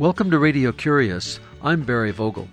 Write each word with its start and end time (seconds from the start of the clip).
Welcome 0.00 0.30
to 0.30 0.38
Radio 0.38 0.72
Curious. 0.72 1.40
I'm 1.60 1.82
Barry 1.82 2.10
Vogel. 2.10 2.48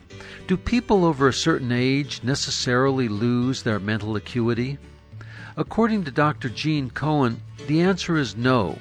Do 0.47 0.57
people 0.57 1.05
over 1.05 1.29
a 1.29 1.33
certain 1.33 1.71
age 1.71 2.21
necessarily 2.21 3.08
lose 3.08 3.63
their 3.63 3.79
mental 3.79 4.17
acuity? 4.17 4.78
According 5.56 6.03
to 6.03 6.12
Dr. 6.12 6.49
Gene 6.49 6.89
Cohen, 6.89 7.42
the 7.67 7.79
answer 7.79 8.17
is 8.17 8.35
no. 8.35 8.78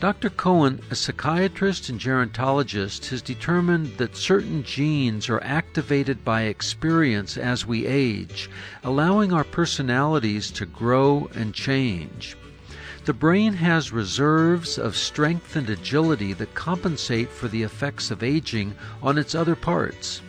Dr. 0.00 0.30
Cohen, 0.30 0.80
a 0.90 0.94
psychiatrist 0.94 1.90
and 1.90 2.00
gerontologist, 2.00 3.10
has 3.10 3.20
determined 3.20 3.98
that 3.98 4.16
certain 4.16 4.62
genes 4.62 5.28
are 5.28 5.44
activated 5.44 6.24
by 6.24 6.44
experience 6.44 7.36
as 7.36 7.66
we 7.66 7.84
age, 7.84 8.48
allowing 8.84 9.34
our 9.34 9.44
personalities 9.44 10.50
to 10.52 10.64
grow 10.64 11.28
and 11.34 11.52
change. 11.52 12.38
The 13.04 13.12
brain 13.12 13.54
has 13.54 13.90
reserves 13.90 14.78
of 14.78 14.96
strength 14.96 15.56
and 15.56 15.68
agility 15.68 16.34
that 16.34 16.54
compensate 16.54 17.30
for 17.30 17.48
the 17.48 17.64
effects 17.64 18.12
of 18.12 18.22
aging 18.22 18.76
on 19.02 19.18
its 19.18 19.34
other 19.34 19.56
parts. 19.56 20.22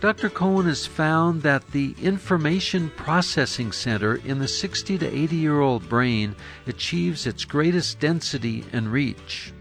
Dr. 0.00 0.28
Cohen 0.28 0.66
has 0.66 0.84
found 0.84 1.42
that 1.42 1.70
the 1.70 1.94
information 2.02 2.90
processing 2.96 3.70
center 3.70 4.16
in 4.16 4.40
the 4.40 4.48
60 4.48 4.98
to 4.98 5.06
80 5.06 5.36
year 5.36 5.60
old 5.60 5.88
brain 5.88 6.34
achieves 6.66 7.24
its 7.24 7.44
greatest 7.44 8.00
density 8.00 8.64
and 8.72 8.90
reach. 8.90 9.52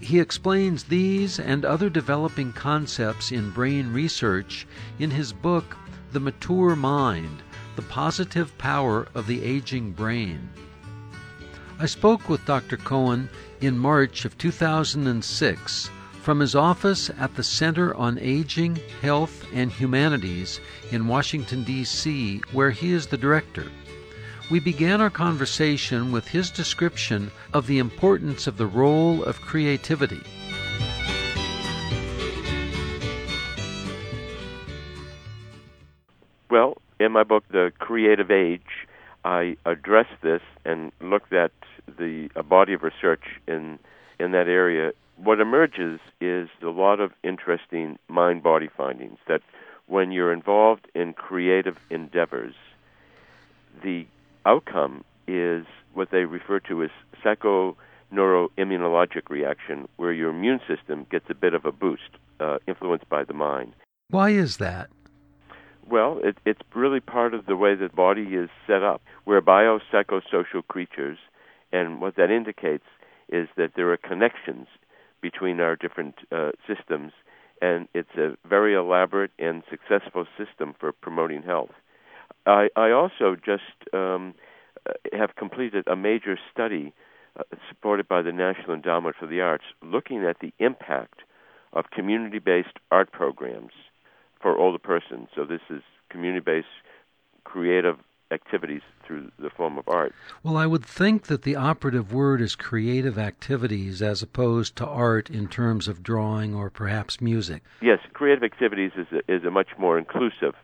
He 0.00 0.20
explains 0.20 0.84
these 0.84 1.40
and 1.40 1.64
other 1.64 1.88
developing 1.88 2.52
concepts 2.52 3.32
in 3.32 3.52
brain 3.52 3.90
research 3.90 4.66
in 4.98 5.10
his 5.10 5.32
book, 5.32 5.78
The 6.12 6.20
Mature 6.20 6.76
Mind 6.76 7.42
The 7.76 7.82
Positive 7.82 8.56
Power 8.58 9.08
of 9.14 9.26
the 9.26 9.42
Aging 9.42 9.92
Brain. 9.92 10.50
I 11.82 11.86
spoke 11.86 12.28
with 12.28 12.44
Dr. 12.44 12.76
Cohen 12.76 13.30
in 13.62 13.78
March 13.78 14.26
of 14.26 14.36
2006 14.36 15.90
from 16.20 16.40
his 16.40 16.54
office 16.54 17.08
at 17.18 17.34
the 17.36 17.42
Center 17.42 17.94
on 17.94 18.18
Aging, 18.18 18.78
Health, 19.00 19.46
and 19.54 19.72
Humanities 19.72 20.60
in 20.92 21.08
Washington, 21.08 21.64
D.C., 21.64 22.42
where 22.52 22.70
he 22.70 22.92
is 22.92 23.06
the 23.06 23.16
director. 23.16 23.64
We 24.50 24.60
began 24.60 25.00
our 25.00 25.08
conversation 25.08 26.12
with 26.12 26.28
his 26.28 26.50
description 26.50 27.30
of 27.54 27.66
the 27.66 27.78
importance 27.78 28.46
of 28.46 28.58
the 28.58 28.66
role 28.66 29.24
of 29.24 29.40
creativity. 29.40 30.20
Well, 36.50 36.76
in 36.98 37.12
my 37.12 37.24
book, 37.24 37.44
The 37.50 37.72
Creative 37.78 38.30
Age, 38.30 38.86
I 39.24 39.56
addressed 39.64 40.20
this 40.22 40.42
and 40.64 40.92
looked 41.00 41.32
at 41.32 41.52
the 41.86 42.30
a 42.36 42.42
body 42.42 42.72
of 42.72 42.82
research 42.82 43.24
in 43.46 43.78
in 44.18 44.32
that 44.32 44.48
area 44.48 44.92
what 45.22 45.40
emerges 45.40 46.00
is 46.20 46.48
a 46.62 46.68
lot 46.68 47.00
of 47.00 47.12
interesting 47.22 47.98
mind 48.08 48.42
body 48.42 48.68
findings 48.74 49.18
that 49.28 49.42
when 49.86 50.10
you're 50.12 50.32
involved 50.32 50.86
in 50.94 51.12
creative 51.12 51.76
endeavors, 51.90 52.54
the 53.82 54.06
outcome 54.46 55.04
is 55.26 55.66
what 55.92 56.10
they 56.10 56.24
refer 56.24 56.58
to 56.60 56.84
as 56.84 56.90
psychoneuroimmunologic 57.22 59.28
reaction, 59.28 59.86
where 59.96 60.12
your 60.12 60.30
immune 60.30 60.60
system 60.66 61.06
gets 61.10 61.26
a 61.28 61.34
bit 61.34 61.52
of 61.54 61.64
a 61.64 61.72
boost, 61.72 62.10
uh, 62.38 62.58
influenced 62.66 63.08
by 63.08 63.24
the 63.24 63.34
mind. 63.34 63.72
Why 64.08 64.30
is 64.30 64.58
that? 64.58 64.90
Well, 65.88 66.20
it, 66.22 66.36
it's 66.46 66.60
really 66.74 67.00
part 67.00 67.34
of 67.34 67.46
the 67.46 67.56
way 67.56 67.74
the 67.74 67.88
body 67.88 68.22
is 68.22 68.48
set 68.66 68.84
up. 68.84 69.02
We're 69.26 69.42
biopsychosocial 69.42 70.66
creatures, 70.68 71.18
and 71.72 72.00
what 72.00 72.16
that 72.16 72.30
indicates 72.30 72.84
is 73.28 73.48
that 73.56 73.72
there 73.76 73.90
are 73.92 73.96
connections 73.96 74.66
between 75.22 75.60
our 75.60 75.76
different 75.76 76.14
uh, 76.32 76.50
systems, 76.66 77.12
and 77.60 77.88
it's 77.94 78.14
a 78.16 78.36
very 78.48 78.74
elaborate 78.74 79.30
and 79.38 79.62
successful 79.70 80.26
system 80.36 80.74
for 80.78 80.92
promoting 80.92 81.42
health. 81.42 81.70
I, 82.46 82.68
I 82.74 82.90
also 82.90 83.36
just 83.36 83.94
um, 83.94 84.34
uh, 84.88 84.92
have 85.12 85.36
completed 85.36 85.84
a 85.86 85.96
major 85.96 86.38
study 86.52 86.92
uh, 87.38 87.42
supported 87.68 88.08
by 88.08 88.22
the 88.22 88.32
National 88.32 88.74
Endowment 88.74 89.14
for 89.18 89.26
the 89.26 89.40
Arts 89.40 89.64
looking 89.82 90.24
at 90.24 90.38
the 90.40 90.52
impact 90.58 91.20
of 91.72 91.90
community 91.92 92.38
based 92.38 92.78
art 92.90 93.12
programs 93.12 93.72
for 94.40 94.56
older 94.56 94.78
persons. 94.78 95.28
So, 95.36 95.44
this 95.44 95.60
is 95.68 95.82
community 96.08 96.42
based 96.44 96.66
creative 97.44 97.96
activities 98.30 98.82
through 99.06 99.30
the 99.38 99.50
form 99.50 99.78
of 99.78 99.88
art. 99.88 100.14
Well, 100.42 100.56
I 100.56 100.66
would 100.66 100.84
think 100.84 101.26
that 101.26 101.42
the 101.42 101.56
operative 101.56 102.12
word 102.12 102.40
is 102.40 102.54
creative 102.54 103.18
activities 103.18 104.02
as 104.02 104.22
opposed 104.22 104.76
to 104.76 104.86
art 104.86 105.30
in 105.30 105.48
terms 105.48 105.88
of 105.88 106.02
drawing 106.02 106.54
or 106.54 106.70
perhaps 106.70 107.20
music. 107.20 107.62
Yes, 107.82 107.98
creative 108.12 108.44
activities 108.44 108.92
is 108.96 109.06
a, 109.12 109.32
is 109.32 109.44
a 109.44 109.50
much 109.50 109.70
more 109.78 109.98
inclusive 109.98 110.54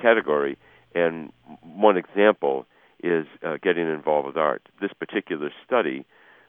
category, 0.00 0.56
and 0.94 1.32
one 1.62 1.96
example 1.96 2.66
is 3.02 3.26
uh, 3.44 3.56
getting 3.62 3.88
involved 3.88 4.26
with 4.26 4.36
art. 4.36 4.62
This 4.80 4.92
particular 4.92 5.50
study, 5.66 6.04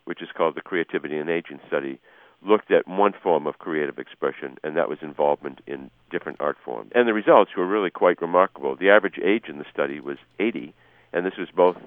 which 0.05 0.21
is 0.21 0.29
called 0.35 0.55
the 0.55 0.61
Creativity 0.61 1.17
and 1.17 1.29
Aging 1.29 1.59
Study, 1.67 1.99
looked 2.45 2.71
at 2.71 2.87
one 2.87 3.13
form 3.13 3.47
of 3.47 3.59
creative 3.59 3.99
expression, 3.99 4.57
and 4.63 4.77
that 4.77 4.89
was 4.89 4.99
involvement 5.01 5.59
in 5.67 5.91
different 6.09 6.39
art 6.39 6.57
forms. 6.63 6.91
And 6.95 7.07
the 7.07 7.13
results 7.13 7.51
were 7.55 7.65
really 7.65 7.89
quite 7.89 8.21
remarkable. 8.21 8.75
The 8.75 8.89
average 8.89 9.19
age 9.23 9.45
in 9.49 9.57
the 9.57 9.65
study 9.71 9.99
was 9.99 10.17
80, 10.39 10.73
and 11.11 11.25
this 11.25 11.37
was 11.37 11.49
both 11.53 11.77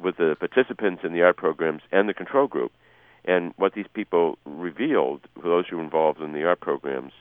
with 0.00 0.16
the 0.16 0.36
participants 0.38 1.02
in 1.04 1.12
the 1.12 1.22
art 1.22 1.36
programs 1.36 1.82
and 1.90 2.08
the 2.08 2.14
control 2.14 2.46
group. 2.46 2.72
And 3.24 3.52
what 3.56 3.74
these 3.74 3.86
people 3.92 4.38
revealed, 4.44 5.22
for 5.34 5.48
those 5.48 5.66
who 5.68 5.78
were 5.78 5.82
involved 5.82 6.20
in 6.20 6.32
the 6.32 6.44
art 6.44 6.60
programs, 6.60 7.12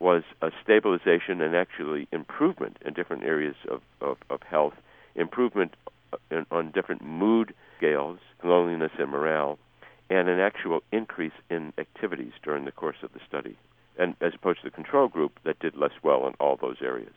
was 0.00 0.24
a 0.40 0.50
stabilization 0.62 1.40
and 1.40 1.54
actually 1.54 2.08
improvement 2.10 2.76
in 2.84 2.92
different 2.92 3.22
areas 3.22 3.54
of, 3.70 3.80
of, 4.00 4.16
of 4.30 4.42
health, 4.42 4.74
improvement 5.14 5.74
uh, 6.12 6.16
in, 6.30 6.46
on 6.50 6.72
different 6.72 7.04
mood 7.04 7.54
scales, 7.78 8.18
loneliness 8.42 8.90
and 8.98 9.10
morale, 9.10 9.58
and 10.10 10.28
an 10.28 10.40
actual 10.40 10.82
increase 10.92 11.32
in 11.50 11.72
activities 11.78 12.32
during 12.42 12.64
the 12.64 12.72
course 12.72 12.96
of 13.02 13.12
the 13.12 13.20
study, 13.26 13.56
and 13.98 14.14
as 14.20 14.34
opposed 14.34 14.60
to 14.60 14.66
the 14.66 14.70
control 14.70 15.08
group 15.08 15.38
that 15.44 15.58
did 15.58 15.76
less 15.76 15.92
well 16.02 16.26
in 16.26 16.34
all 16.40 16.56
those 16.56 16.76
areas. 16.82 17.14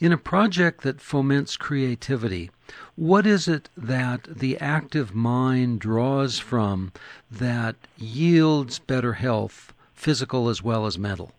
In 0.00 0.12
a 0.12 0.18
project 0.18 0.82
that 0.82 1.00
foments 1.00 1.56
creativity, 1.56 2.50
what 2.96 3.26
is 3.26 3.48
it 3.48 3.68
that 3.76 4.24
the 4.24 4.58
active 4.58 5.14
mind 5.14 5.80
draws 5.80 6.38
from 6.38 6.92
that 7.30 7.76
yields 7.96 8.78
better 8.78 9.14
health, 9.14 9.72
physical 9.94 10.48
as 10.48 10.62
well 10.62 10.86
as 10.86 10.98
mental? 10.98 11.32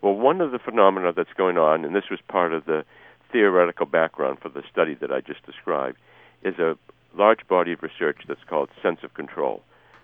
Well, 0.00 0.14
one 0.14 0.40
of 0.40 0.50
the 0.50 0.58
phenomena 0.58 1.12
that's 1.12 1.32
going 1.36 1.58
on, 1.58 1.84
and 1.84 1.94
this 1.94 2.10
was 2.10 2.20
part 2.28 2.52
of 2.52 2.64
the 2.64 2.84
theoretical 3.30 3.86
background 3.86 4.38
for 4.40 4.48
the 4.48 4.62
study 4.70 4.94
that 4.94 5.12
I 5.12 5.20
just 5.20 5.44
described, 5.46 5.98
is 6.42 6.58
a 6.58 6.76
large 7.14 7.46
body 7.46 7.72
of 7.72 7.82
research 7.82 8.22
that's 8.26 8.42
called 8.48 8.68
sense 8.82 9.00
of 9.02 9.14
control 9.14 9.62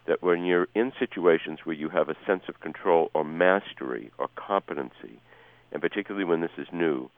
that 0.08 0.22
when 0.22 0.44
you're 0.44 0.66
in 0.74 0.92
situations 0.98 1.60
where 1.64 1.76
you 1.76 1.90
have 1.90 2.08
a 2.08 2.16
sense 2.26 2.42
of 2.48 2.60
control 2.60 3.10
or 3.14 3.22
mastery 3.22 4.10
or 4.18 4.28
competency, 4.34 5.20
and 5.70 5.80
particularly 5.80 6.24
when 6.24 6.40
this 6.40 6.50
is 6.58 6.66
new, 6.72 7.10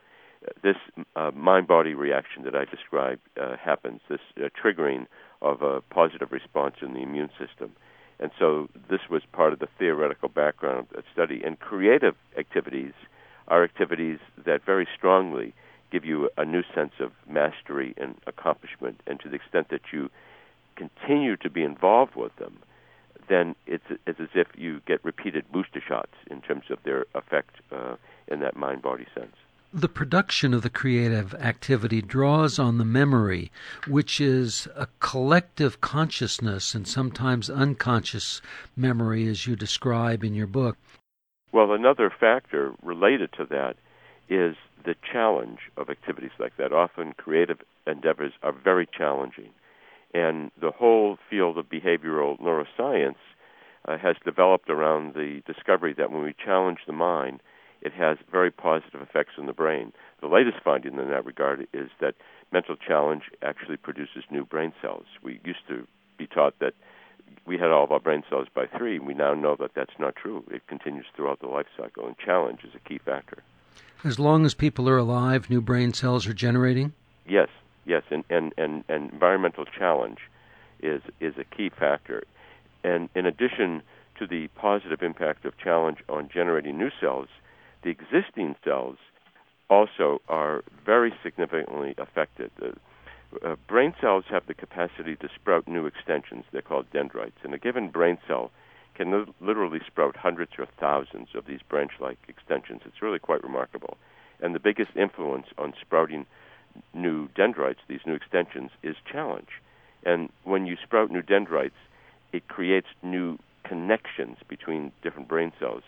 this 0.63 0.77
uh, 1.17 1.31
mind 1.35 1.69
body 1.69 1.95
reaction 1.95 2.43
that 2.45 2.55
I 2.55 2.65
described 2.65 3.23
uh, 3.41 3.57
happens, 3.57 4.01
this 4.09 4.21
uh, 4.37 4.49
triggering 4.63 5.07
of 5.41 5.63
a 5.63 5.81
positive 5.83 6.33
response 6.33 6.77
in 6.83 6.93
the 6.95 7.01
immune 7.01 7.31
system. 7.39 7.73
And 8.19 8.31
so 8.39 8.69
this 8.91 9.01
was 9.09 9.23
part 9.33 9.53
of 9.53 9.61
the 9.61 9.69
theoretical 9.79 10.29
background 10.29 10.89
of 10.95 11.05
study. 11.13 11.43
And 11.45 11.59
creative 11.59 12.17
activities 12.37 12.93
are 13.49 13.65
activities 13.65 14.19
that 14.45 14.65
very 14.65 14.87
strongly 14.97 15.55
give 15.91 16.05
you 16.05 16.29
a 16.37 16.45
new 16.45 16.63
sense 16.75 16.93
of 17.01 17.13
mastery 17.29 17.95
and 17.97 18.15
accomplishment. 18.27 19.01
And 19.07 19.19
to 19.21 19.29
the 19.29 19.37
extent 19.37 19.69
that 19.71 19.93
you 19.93 20.11
continue 20.77 21.37
to 21.39 21.51
be 21.51 21.63
involved 21.63 22.15
with 22.15 22.35
them, 22.37 22.59
then 23.31 23.55
it's, 23.67 23.85
it's 24.07 24.21
as 24.21 24.29
if 24.35 24.49
you 24.57 24.81
get 24.87 25.03
repeated 25.05 25.51
booster 25.53 25.81
shots 25.81 26.15
in 26.31 26.43
terms 26.43 26.65
of 26.69 26.79
their 26.83 27.07
effect 27.15 27.57
uh, 27.73 27.95
in 28.29 28.41
that 28.41 28.57
mind 28.57 28.83
body 28.83 29.07
sense. 29.15 29.37
The 29.73 29.89
production 29.89 30.53
of 30.53 30.63
the 30.63 30.71
creative 30.71 31.33
activity 31.35 32.03
draws 32.03 32.59
on 32.59 32.79
the 32.79 32.85
memory, 32.85 33.53
which 33.87 34.21
is 34.21 34.67
a 34.75 34.89
collective 34.99 35.81
consciousness 35.81 36.75
and 36.75 36.89
sometimes 36.89 37.49
unconscious 37.49 38.43
memory, 38.77 39.29
as 39.29 39.47
you 39.47 39.55
describe 39.55 40.25
in 40.25 40.35
your 40.35 40.49
book. 40.49 40.77
Well, 41.53 41.73
another 41.73 42.11
factor 42.11 42.73
related 42.83 43.33
to 43.35 43.45
that 43.45 43.77
is 44.29 44.57
the 44.85 44.97
challenge 45.13 45.61
of 45.77 45.89
activities 45.89 46.33
like 46.41 46.57
that. 46.57 46.73
Often 46.73 47.13
creative 47.13 47.61
endeavors 47.87 48.33
are 48.43 48.53
very 48.53 48.87
challenging. 48.87 49.51
And 50.13 50.51
the 50.61 50.71
whole 50.71 51.19
field 51.29 51.57
of 51.59 51.67
behavioral 51.67 52.41
neuroscience 52.41 53.17
uh, 53.87 53.97
has 53.99 54.17
developed 54.25 54.69
around 54.69 55.15
the 55.15 55.43
discovery 55.47 55.95
that 55.95 56.11
when 56.11 56.23
we 56.23 56.35
challenge 56.45 56.81
the 56.87 56.93
mind, 56.93 57.41
it 57.81 57.93
has 57.93 58.19
very 58.31 58.51
positive 58.51 59.01
effects 59.01 59.33
on 59.39 59.47
the 59.47 59.53
brain. 59.53 59.93
The 60.21 60.27
latest 60.27 60.59
finding 60.63 60.99
in 60.99 61.09
that 61.09 61.25
regard 61.25 61.67
is 61.73 61.91
that 62.01 62.15
mental 62.53 62.77
challenge 62.77 63.23
actually 63.43 63.77
produces 63.77 64.25
new 64.31 64.45
brain 64.45 64.73
cells. 64.83 65.07
We 65.23 65.41
used 65.45 65.67
to 65.69 65.87
be 66.19 66.27
taught 66.27 66.59
that 66.59 66.75
we 67.47 67.57
had 67.57 67.71
all 67.71 67.85
of 67.85 67.93
our 67.93 68.01
brain 68.01 68.23
cells 68.29 68.49
by 68.55 68.67
three. 68.67 68.99
We 68.99 69.15
now 69.15 69.35
know 69.35 69.57
that 69.61 69.75
that's 69.75 69.99
not 69.99 70.17
true. 70.17 70.45
It 70.51 70.67
continues 70.67 71.07
throughout 71.15 71.41
the 71.41 71.47
life 71.47 71.67
cycle, 71.77 72.07
and 72.07 72.19
challenge 72.19 72.61
is 72.65 72.75
a 72.75 72.89
key 72.89 72.99
factor. 72.99 73.43
As 74.05 74.19
long 74.19 74.45
as 74.45 74.55
people 74.55 74.89
are 74.89 74.99
alive, 74.99 75.49
new 75.49 75.61
brain 75.61 75.93
cells 75.93 76.27
are 76.27 76.35
generating? 76.35 76.93
Yes, 77.27 77.49
yes, 77.91 78.05
and, 78.11 78.25
and, 78.31 78.55
and, 78.57 78.85
and 78.89 79.13
environmental 79.13 79.65
challenge 79.65 80.19
is, 80.81 81.03
is 81.21 81.35
a 81.37 81.45
key 81.45 81.69
factor. 81.69 82.23
And 82.85 83.09
in 83.17 83.27
addition 83.27 83.83
to 84.19 84.27
the 84.27 84.47
positive 84.55 85.03
impact 85.03 85.45
of 85.45 85.59
challenge 85.59 85.99
on 86.09 86.31
generating 86.33 86.79
new 86.79 86.91
cells, 87.01 87.29
the 87.83 87.91
existing 87.91 88.55
cells 88.65 88.97
also 89.69 90.23
are 90.29 90.63
very 90.87 91.13
significantly 91.23 91.95
affected. 91.99 92.51
Uh, 92.63 92.69
uh, 93.45 93.57
brain 93.69 93.93
cells 94.01 94.25
have 94.31 94.47
the 94.47 94.55
capacity 94.55 95.17
to 95.17 95.29
sprout 95.35 95.67
new 95.67 95.87
extensions. 95.87 96.45
They're 96.53 96.63
called 96.63 96.87
dendrites. 96.93 97.39
And 97.43 97.55
a 97.55 97.59
given 97.59 97.89
brain 97.89 98.19
cell 98.27 98.51
can 98.95 99.11
li- 99.13 99.33
literally 99.41 99.81
sprout 99.87 100.17
hundreds 100.17 100.53
or 100.59 100.67
thousands 100.79 101.29
of 101.35 101.47
these 101.47 101.61
branch 101.69 101.93
like 102.01 102.19
extensions. 102.29 102.83
It's 102.85 103.03
really 103.03 103.19
quite 103.19 103.43
remarkable. 103.43 103.97
And 104.41 104.55
the 104.55 104.61
biggest 104.61 104.91
influence 104.97 105.47
on 105.59 105.75
sprouting 105.81 106.27
new 106.95 107.29
dendrites, 107.35 107.81
these 107.89 108.01
new 108.07 108.15
extensions, 108.15 108.71
is 108.83 108.97
challenge. 109.11 109.49
And 110.05 110.31
when 110.45 110.67
you 110.67 110.77
sprout 110.83 111.11
new 111.11 111.23
dendrites, 111.23 111.77
it 112.33 112.49
creates 112.49 112.87
new 113.03 113.39
connections 113.65 114.39
between 114.49 114.93
different 115.03 115.29
brain 115.29 115.53
cells, 115.59 115.83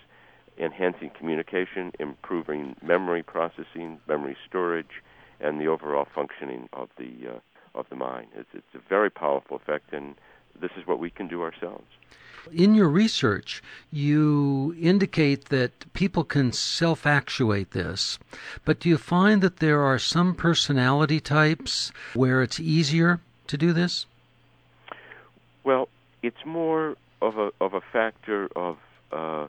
enhancing 0.58 1.10
communication, 1.18 1.92
improving 1.98 2.76
memory 2.82 3.22
processing, 3.22 4.00
memory 4.06 4.36
storage, 4.46 5.02
and 5.40 5.60
the 5.60 5.66
overall 5.66 6.06
functioning 6.14 6.68
of 6.72 6.88
the 6.98 7.12
uh, 7.28 7.38
of 7.74 7.86
the 7.88 7.96
mind. 7.96 8.28
It's, 8.36 8.48
it's 8.52 8.74
a 8.74 8.88
very 8.88 9.10
powerful 9.10 9.56
effect, 9.56 9.92
and 9.92 10.14
this 10.60 10.70
is 10.76 10.86
what 10.86 10.98
we 10.98 11.10
can 11.10 11.26
do 11.26 11.42
ourselves. 11.42 11.86
In 12.50 12.74
your 12.74 12.88
research, 12.88 13.62
you 13.92 14.74
indicate 14.80 15.46
that 15.46 15.92
people 15.92 16.24
can 16.24 16.52
self 16.52 17.06
actuate 17.06 17.70
this, 17.70 18.18
but 18.64 18.80
do 18.80 18.88
you 18.88 18.98
find 18.98 19.42
that 19.42 19.58
there 19.58 19.82
are 19.82 19.98
some 19.98 20.34
personality 20.34 21.20
types 21.20 21.92
where 22.14 22.42
it's 22.42 22.58
easier 22.58 23.20
to 23.46 23.56
do 23.56 23.72
this? 23.72 24.06
Well, 25.62 25.88
it's 26.22 26.44
more 26.44 26.96
of 27.20 27.38
a 27.38 27.50
of 27.60 27.74
a 27.74 27.80
factor 27.80 28.48
of 28.56 28.78
uh, 29.12 29.46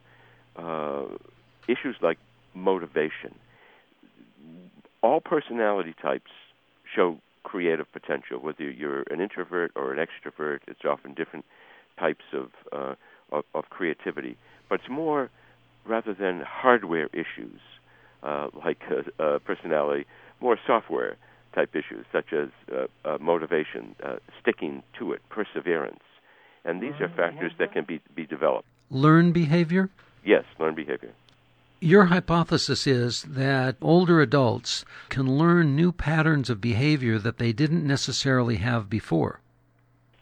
uh, 0.55 1.05
issues 1.67 1.95
like 2.01 2.19
motivation. 2.53 3.33
All 5.01 5.19
personality 5.19 5.95
types 6.01 6.31
show 6.93 7.17
creative 7.43 7.91
potential. 7.91 8.39
Whether 8.39 8.69
you're 8.69 9.03
an 9.09 9.19
introvert 9.19 9.71
or 9.75 9.93
an 9.93 10.05
extrovert, 10.05 10.59
it's 10.67 10.85
often 10.85 11.13
different 11.13 11.45
types 11.99 12.25
of, 12.33 12.49
uh, 12.71 12.95
of, 13.31 13.43
of 13.53 13.69
creativity. 13.69 14.37
But 14.69 14.81
it's 14.81 14.89
more 14.89 15.29
rather 15.85 16.13
than 16.13 16.41
hardware 16.41 17.09
issues 17.13 17.59
uh, 18.23 18.47
like 18.65 18.81
uh, 18.89 19.23
uh, 19.23 19.39
personality, 19.39 20.05
more 20.39 20.57
software 20.65 21.17
type 21.53 21.75
issues 21.75 22.05
such 22.11 22.33
as 22.33 22.49
uh, 22.71 22.87
uh, 23.05 23.17
motivation, 23.19 23.95
uh, 24.03 24.15
sticking 24.41 24.81
to 24.97 25.11
it, 25.11 25.21
perseverance, 25.29 25.99
and 26.65 26.81
these 26.81 26.93
are 26.99 27.09
factors 27.09 27.51
that 27.59 27.73
can 27.73 27.83
be 27.83 28.01
be 28.15 28.25
developed. 28.25 28.67
Learn 28.89 29.31
behavior. 29.31 29.89
Yes, 30.23 30.45
learn 30.59 30.75
behavior. 30.75 31.11
Your 31.79 32.05
hypothesis 32.05 32.87
is 32.87 33.23
that 33.23 33.75
older 33.81 34.21
adults 34.21 34.85
can 35.09 35.37
learn 35.37 35.75
new 35.75 35.91
patterns 35.91 36.49
of 36.49 36.61
behavior 36.61 37.19
that 37.19 37.39
they 37.39 37.51
didn't 37.51 37.85
necessarily 37.85 38.55
have 38.55 38.89
before. 38.89 39.41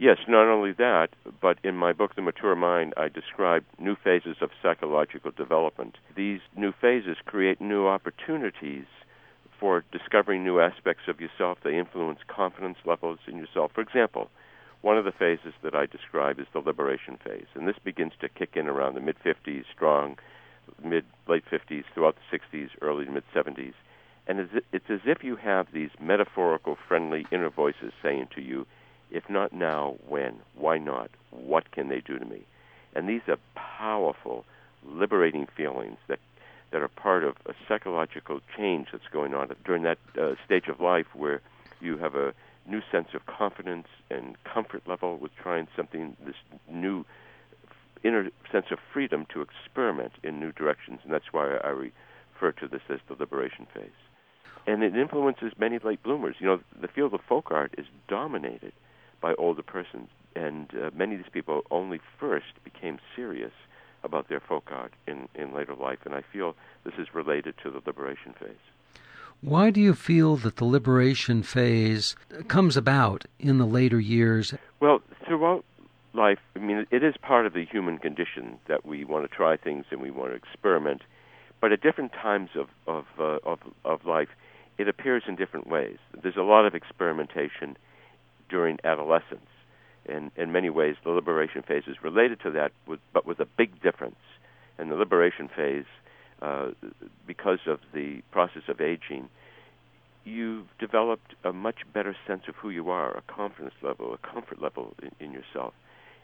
Yes, 0.02 0.18
not 0.28 0.48
only 0.48 0.72
that, 0.80 1.10
but 1.42 1.60
in 1.64 1.76
my 1.78 1.94
book, 1.94 2.16
The 2.16 2.24
Mature 2.24 2.56
Mind, 2.56 2.96
I 2.98 3.08
describe 3.08 3.64
new 3.78 3.96
phases 3.96 4.38
of 4.42 4.50
psychological 4.60 5.30
development. 5.30 6.00
These 6.16 6.40
new 6.58 6.72
phases 6.72 7.18
create 7.24 7.62
new 7.62 7.86
opportunities 7.86 8.86
for 9.60 9.84
discovering 9.92 10.44
new 10.44 10.60
aspects 10.60 11.04
of 11.08 11.22
yourself. 11.22 11.60
They 11.64 11.78
influence 11.78 12.18
confidence 12.28 12.80
levels 12.84 13.20
in 13.28 13.38
yourself. 13.38 13.74
For 13.76 13.82
example, 13.82 14.32
one 14.82 14.98
of 14.98 15.06
the 15.06 15.12
phases 15.12 15.54
that 15.62 15.76
I 15.76 15.86
describe 15.86 16.40
is 16.40 16.48
the 16.52 16.62
liberation 16.62 17.20
phase, 17.24 17.46
and 17.54 17.68
this 17.68 17.78
begins 17.84 18.14
to 18.22 18.30
kick 18.30 18.56
in 18.56 18.68
around 18.68 18.96
the 18.96 19.02
mid 19.02 19.18
50s, 19.24 19.66
strong, 19.72 20.18
mid 20.84 21.06
late 21.28 21.44
50s, 21.46 21.84
throughout 21.94 22.16
the 22.16 22.40
60s, 22.40 22.70
early 22.82 23.06
to 23.06 23.12
mid 23.12 23.24
70s. 23.36 23.76
And 24.26 24.50
it's 24.74 24.90
as 24.90 25.02
if 25.06 25.24
you 25.24 25.36
have 25.36 25.68
these 25.72 25.92
metaphorical, 26.02 26.76
friendly 26.88 27.28
inner 27.32 27.52
voices 27.52 27.94
saying 28.02 28.30
to 28.34 28.42
you, 28.42 28.66
if 29.12 29.30
not 29.30 29.54
now, 29.54 29.98
when? 30.08 30.40
Why 30.56 30.78
not? 30.78 31.12
What 31.30 31.72
can 31.72 31.90
they 31.90 32.00
do 32.00 32.18
to 32.18 32.26
me? 32.26 32.46
And 32.96 33.08
these 33.08 33.22
are 33.28 33.38
powerful, 33.56 34.46
liberating 34.86 35.48
feelings 35.56 35.98
that 36.08 36.20
that 36.72 36.82
are 36.82 36.88
part 36.88 37.26
of 37.26 37.36
a 37.46 37.54
psychological 37.68 38.40
change 38.56 38.88
that's 38.94 39.08
going 39.12 39.34
on 39.34 39.54
during 39.66 39.84
that 39.84 39.98
uh, 40.18 40.36
stage 40.46 40.70
of 40.70 40.80
life 40.80 41.08
where 41.14 41.42
you 41.82 41.98
have 41.98 42.16
a 42.16 42.34
new 42.66 42.82
sense 42.90 43.10
of 43.14 43.26
confidence 43.26 43.88
and 44.10 44.42
comfort 44.46 44.82
level 44.88 45.18
with 45.18 45.36
trying 45.36 45.68
something, 45.76 46.16
this 46.26 46.36
new 46.70 47.04
inner 48.04 48.30
sense 48.52 48.68
of 48.72 48.80
freedom 48.94 49.26
to 49.34 49.42
experiment 49.42 50.14
in 50.24 50.40
new 50.40 50.54
directions, 50.54 51.02
and 51.04 51.14
that's 51.14 51.34
why 51.34 51.58
I 51.58 51.70
refer 51.70 52.54
to 52.54 52.68
this 52.68 52.82
as 52.90 53.00
the 53.10 53.16
liberation 53.16 53.68
phase. 53.74 53.90
And 54.66 54.84
it 54.84 54.96
influences 54.96 55.52
many 55.58 55.80
late 55.80 56.02
bloomers. 56.04 56.36
You 56.40 56.48
know, 56.48 56.60
the 56.80 56.88
field 56.88 57.14
of 57.14 57.22
folk 57.28 57.52
art 57.52 57.74
is 57.78 57.86
dominated 58.08 58.74
by 59.22 59.34
older 59.36 59.64
persons. 59.64 60.10
And 60.36 60.70
uh, 60.76 60.90
many 60.96 61.16
of 61.16 61.22
these 61.22 61.32
people 61.32 61.62
only 61.72 62.00
first 62.20 62.64
became 62.64 63.00
serious 63.16 63.52
about 64.04 64.30
their 64.30 64.40
folk 64.40 64.70
art 64.72 64.94
in, 65.08 65.28
in 65.36 65.54
later 65.54 65.76
life. 65.76 66.00
And 66.06 66.14
I 66.14 66.24
feel 66.34 66.56
this 66.84 66.96
is 66.98 67.14
related 67.14 67.56
to 67.64 67.70
the 67.70 67.82
liberation 67.86 68.34
phase. 68.40 68.56
Why 69.42 69.72
do 69.72 69.82
you 69.82 69.96
feel 69.96 70.36
that 70.38 70.58
the 70.58 70.66
liberation 70.66 71.42
phase 71.42 72.16
comes 72.48 72.78
about 72.78 73.26
in 73.40 73.58
the 73.58 73.66
later 73.66 74.00
years? 74.00 74.54
Well, 74.80 75.02
throughout 75.26 75.66
life, 76.14 76.40
I 76.56 76.60
mean, 76.60 76.86
it 76.92 77.04
is 77.04 77.16
part 77.22 77.48
of 77.48 77.54
the 77.54 77.66
human 77.66 77.98
condition 77.98 78.60
that 78.68 78.86
we 78.86 79.04
want 79.04 79.30
to 79.30 79.36
try 79.36 79.58
things 79.58 79.86
and 79.90 80.00
we 80.00 80.12
want 80.12 80.32
to 80.32 80.36
experiment. 80.36 81.02
But 81.60 81.72
at 81.72 81.82
different 81.82 82.12
times 82.14 82.50
of 82.56 82.68
of 82.88 83.06
uh, 83.20 83.38
of, 83.44 83.60
of 83.84 84.06
life, 84.06 84.30
it 84.78 84.88
appears 84.88 85.24
in 85.28 85.36
different 85.36 85.68
ways. 85.68 85.98
There's 86.22 86.38
a 86.38 86.44
lot 86.44 86.66
of 86.66 86.76
experimentation 86.76 87.78
during 88.52 88.78
adolescence. 88.84 89.48
In, 90.06 90.32
in 90.36 90.52
many 90.52 90.70
ways, 90.70 90.96
the 91.04 91.12
liberation 91.12 91.64
phase 91.64 91.84
is 91.88 91.96
related 92.04 92.42
to 92.42 92.52
that, 92.52 92.72
with, 92.88 93.00
but 93.14 93.26
with 93.26 93.40
a 93.40 93.48
big 93.58 93.82
difference. 93.82 94.18
In 94.78 94.90
the 94.90 94.96
liberation 94.96 95.50
phase, 95.56 95.86
uh, 96.42 96.72
because 97.26 97.60
of 97.68 97.80
the 97.94 98.22
process 98.32 98.64
of 98.68 98.82
aging, 98.82 99.30
you've 100.26 100.68
developed 100.80 101.36
a 101.44 101.54
much 101.54 101.80
better 101.94 102.16
sense 102.28 102.44
of 102.48 102.56
who 102.56 102.70
you 102.70 102.90
are, 102.90 103.16
a 103.16 103.22
confidence 103.28 103.76
level, 103.82 104.14
a 104.14 104.18
comfort 104.18 104.62
level 104.62 104.94
in, 105.02 105.12
in 105.28 105.32
yourself. 105.32 105.74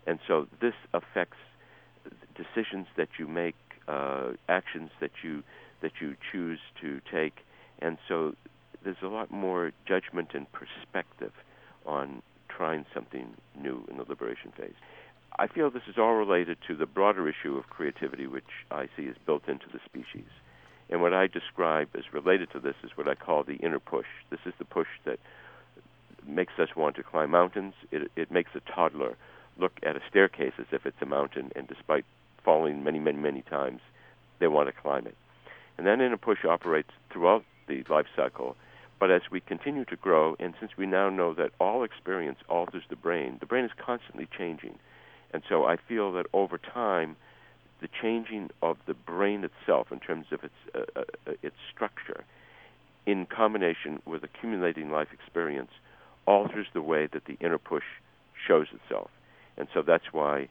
And 0.06 0.20
so 0.28 0.48
this 0.62 0.74
affects 0.94 1.38
decisions 2.36 2.88
that 2.98 3.10
you 3.20 3.28
make, 3.28 3.56
uh, 3.88 4.32
actions 4.50 4.90
that 5.02 5.12
you 5.24 5.44
that 5.82 5.92
you 6.02 6.16
choose 6.32 6.60
to 6.82 7.00
take, 7.12 7.46
and 7.80 8.00
so 8.08 8.34
there's 8.84 9.04
a 9.04 9.08
lot 9.08 9.30
more 9.30 9.72
judgment 9.88 10.30
and 10.34 10.48
perspective 10.52 11.32
on 11.88 12.22
trying 12.50 12.86
something 12.94 13.34
new 13.60 13.84
in 13.90 13.98
the 13.98 14.04
liberation 14.04 14.52
phase. 14.56 14.74
I 15.40 15.48
feel 15.48 15.70
this 15.70 15.84
is 15.88 15.98
all 15.98 16.16
related 16.16 16.58
to 16.68 16.76
the 16.76 16.86
broader 16.86 17.30
issue 17.30 17.58
of 17.58 17.70
creativity, 17.70 18.28
which 18.28 18.66
I 18.72 18.88
see 18.98 19.04
is 19.04 19.16
built 19.26 19.48
into 19.48 19.66
the 19.72 19.80
species. 19.86 20.30
And 20.90 21.02
what 21.02 21.14
I 21.14 21.28
describe 21.28 21.90
as 21.96 22.14
related 22.14 22.52
to 22.52 22.60
this 22.60 22.76
is 22.84 22.92
what 22.96 23.08
I 23.08 23.16
call 23.16 23.44
the 23.44 23.56
inner 23.56 23.80
push. 23.80 24.08
This 24.30 24.40
is 24.46 24.54
the 24.58 24.66
push 24.66 24.88
that 25.06 25.20
makes 26.26 26.54
us 26.58 26.76
want 26.76 26.96
to 26.96 27.04
climb 27.04 27.32
mountains. 27.32 27.74
It, 27.92 28.12
it 28.16 28.32
makes 28.32 28.52
a 28.56 28.62
toddler 28.62 29.16
look 29.60 29.74
at 29.84 29.96
a 29.96 30.02
staircase 30.10 30.54
as 30.60 30.68
if 30.72 30.86
it's 30.86 31.02
a 31.02 31.06
mountain, 31.06 31.52
and 31.56 31.68
despite 31.68 32.06
falling 32.44 32.84
many, 32.84 33.00
many, 33.00 33.18
many 33.18 33.42
times, 33.42 33.82
they 34.40 34.48
want 34.48 34.70
to 34.70 34.82
climb 34.82 35.06
it. 35.08 35.16
And 35.78 35.86
that 35.86 36.00
inner 36.00 36.18
push 36.18 36.46
operates 36.46 36.92
throughout 37.12 37.44
the 37.68 37.84
life 37.90 38.06
cycle 38.16 38.56
but 39.00 39.12
as 39.12 39.22
we 39.32 39.40
continue 39.40 39.86
to 39.86 39.96
grow, 39.96 40.36
and 40.40 40.54
since 40.60 40.72
we 40.78 40.86
now 40.86 41.10
know 41.10 41.34
that 41.34 41.52
all 41.60 41.84
experience 41.84 42.40
alters 42.50 42.84
the 42.90 42.96
brain, 42.96 43.38
the 43.40 43.46
brain 43.46 43.66
is 43.66 43.72
constantly 43.78 44.28
changing. 44.38 44.80
And 45.32 45.44
so 45.48 45.66
I 45.66 45.78
feel 45.78 46.12
that 46.14 46.26
over 46.34 46.58
time, 46.58 47.16
the 47.80 47.90
changing 48.02 48.50
of 48.62 48.78
the 48.88 48.94
brain 48.94 49.44
itself 49.44 49.92
in 49.92 50.00
terms 50.00 50.28
of 50.32 50.44
its, 50.44 50.54
uh, 50.74 50.80
uh, 50.96 51.04
uh, 51.28 51.34
its 51.44 51.56
structure, 51.74 52.24
in 53.06 53.26
combination 53.26 54.02
with 54.06 54.24
accumulating 54.24 54.90
life 54.90 55.10
experience, 55.14 55.72
alters 56.26 56.68
the 56.74 56.82
way 56.82 57.08
that 57.14 57.26
the 57.26 57.38
inner 57.40 57.58
push 57.58 57.84
shows 58.48 58.68
itself. 58.74 59.10
And 59.58 59.68
so 59.74 59.82
that's 59.82 60.12
why 60.12 60.50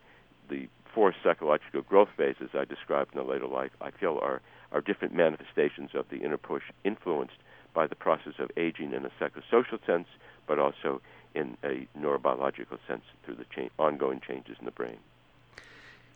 the 0.49 0.69
four 0.95 1.15
psychological 1.23 1.83
growth 1.83 2.09
phases 2.17 2.51
I 2.55 2.65
described 2.65 3.15
in 3.15 3.19
the 3.19 3.31
later 3.31 3.47
life, 3.47 3.73
I 3.81 3.91
feel 3.91 4.19
are, 4.23 4.41
are 4.73 4.81
different 4.81 5.15
manifestations 5.15 5.91
of 5.95 6.07
the 6.11 6.19
inner 6.19 6.39
push 6.39 6.63
influenced 6.85 7.37
by 7.77 7.87
the 7.87 7.95
process 7.95 8.33
of 8.39 8.51
aging 8.57 8.95
in 8.95 9.05
a 9.05 9.11
psychosocial 9.21 9.79
sense, 9.87 10.09
but 10.47 10.59
also 10.59 11.03
in 11.35 11.59
a 11.63 11.87
neurobiological 11.97 12.79
sense 12.89 13.03
through 13.23 13.35
the 13.35 13.45
cha- 13.55 13.69
ongoing 13.79 14.19
changes 14.27 14.57
in 14.59 14.65
the 14.65 14.71
brain. 14.71 14.97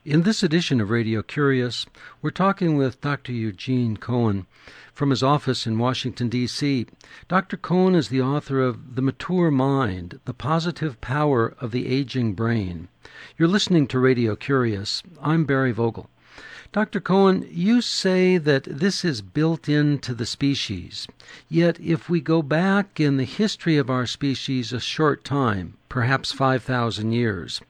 In 0.03 0.23
this 0.23 0.43
edition 0.43 0.81
of 0.81 0.89
Radio 0.89 1.23
Curious, 1.23 1.85
we're 2.23 2.31
talking 2.31 2.79
with 2.79 3.03
Dr. 3.03 3.33
Eugene 3.33 3.99
Cohen 3.99 4.47
from 4.95 5.11
his 5.11 5.23
office 5.23 5.67
in 5.67 5.79
Washington, 5.79 6.31
D.C. 6.31 6.87
Dr. 7.29 7.59
Cohen 7.59 7.95
is 7.95 8.09
the 8.09 8.23
author 8.23 8.63
of 8.63 8.95
The 8.97 9.03
Mature 9.03 9.51
Mind 9.51 10.19
The 10.25 10.33
Positive 10.33 10.99
Power 11.03 11.55
of 11.61 11.73
the 11.73 11.87
Aging 11.89 12.33
Brain. 12.33 12.89
You're 13.37 13.49
listening 13.49 13.87
to 13.89 13.99
Radio 13.99 14.35
Curious. 14.35 15.03
I'm 15.21 15.45
Barry 15.45 15.73
Vogel. 15.73 16.09
Dr. 16.73 17.01
Cohen, 17.01 17.49
you 17.51 17.81
say 17.81 18.39
that 18.39 18.63
this 18.63 19.05
is 19.05 19.23
built 19.23 19.69
into 19.69 20.15
the 20.15 20.25
species. 20.25 21.09
Yet, 21.49 21.81
if 21.81 22.09
we 22.09 22.21
go 22.21 22.43
back 22.43 23.01
in 23.01 23.17
the 23.17 23.25
history 23.25 23.77
of 23.77 23.91
our 23.91 24.07
species 24.07 24.73
a 24.73 24.79
short 24.79 25.25
time, 25.25 25.77
perhaps 25.89 26.31
5,000 26.31 27.11
years, 27.11 27.61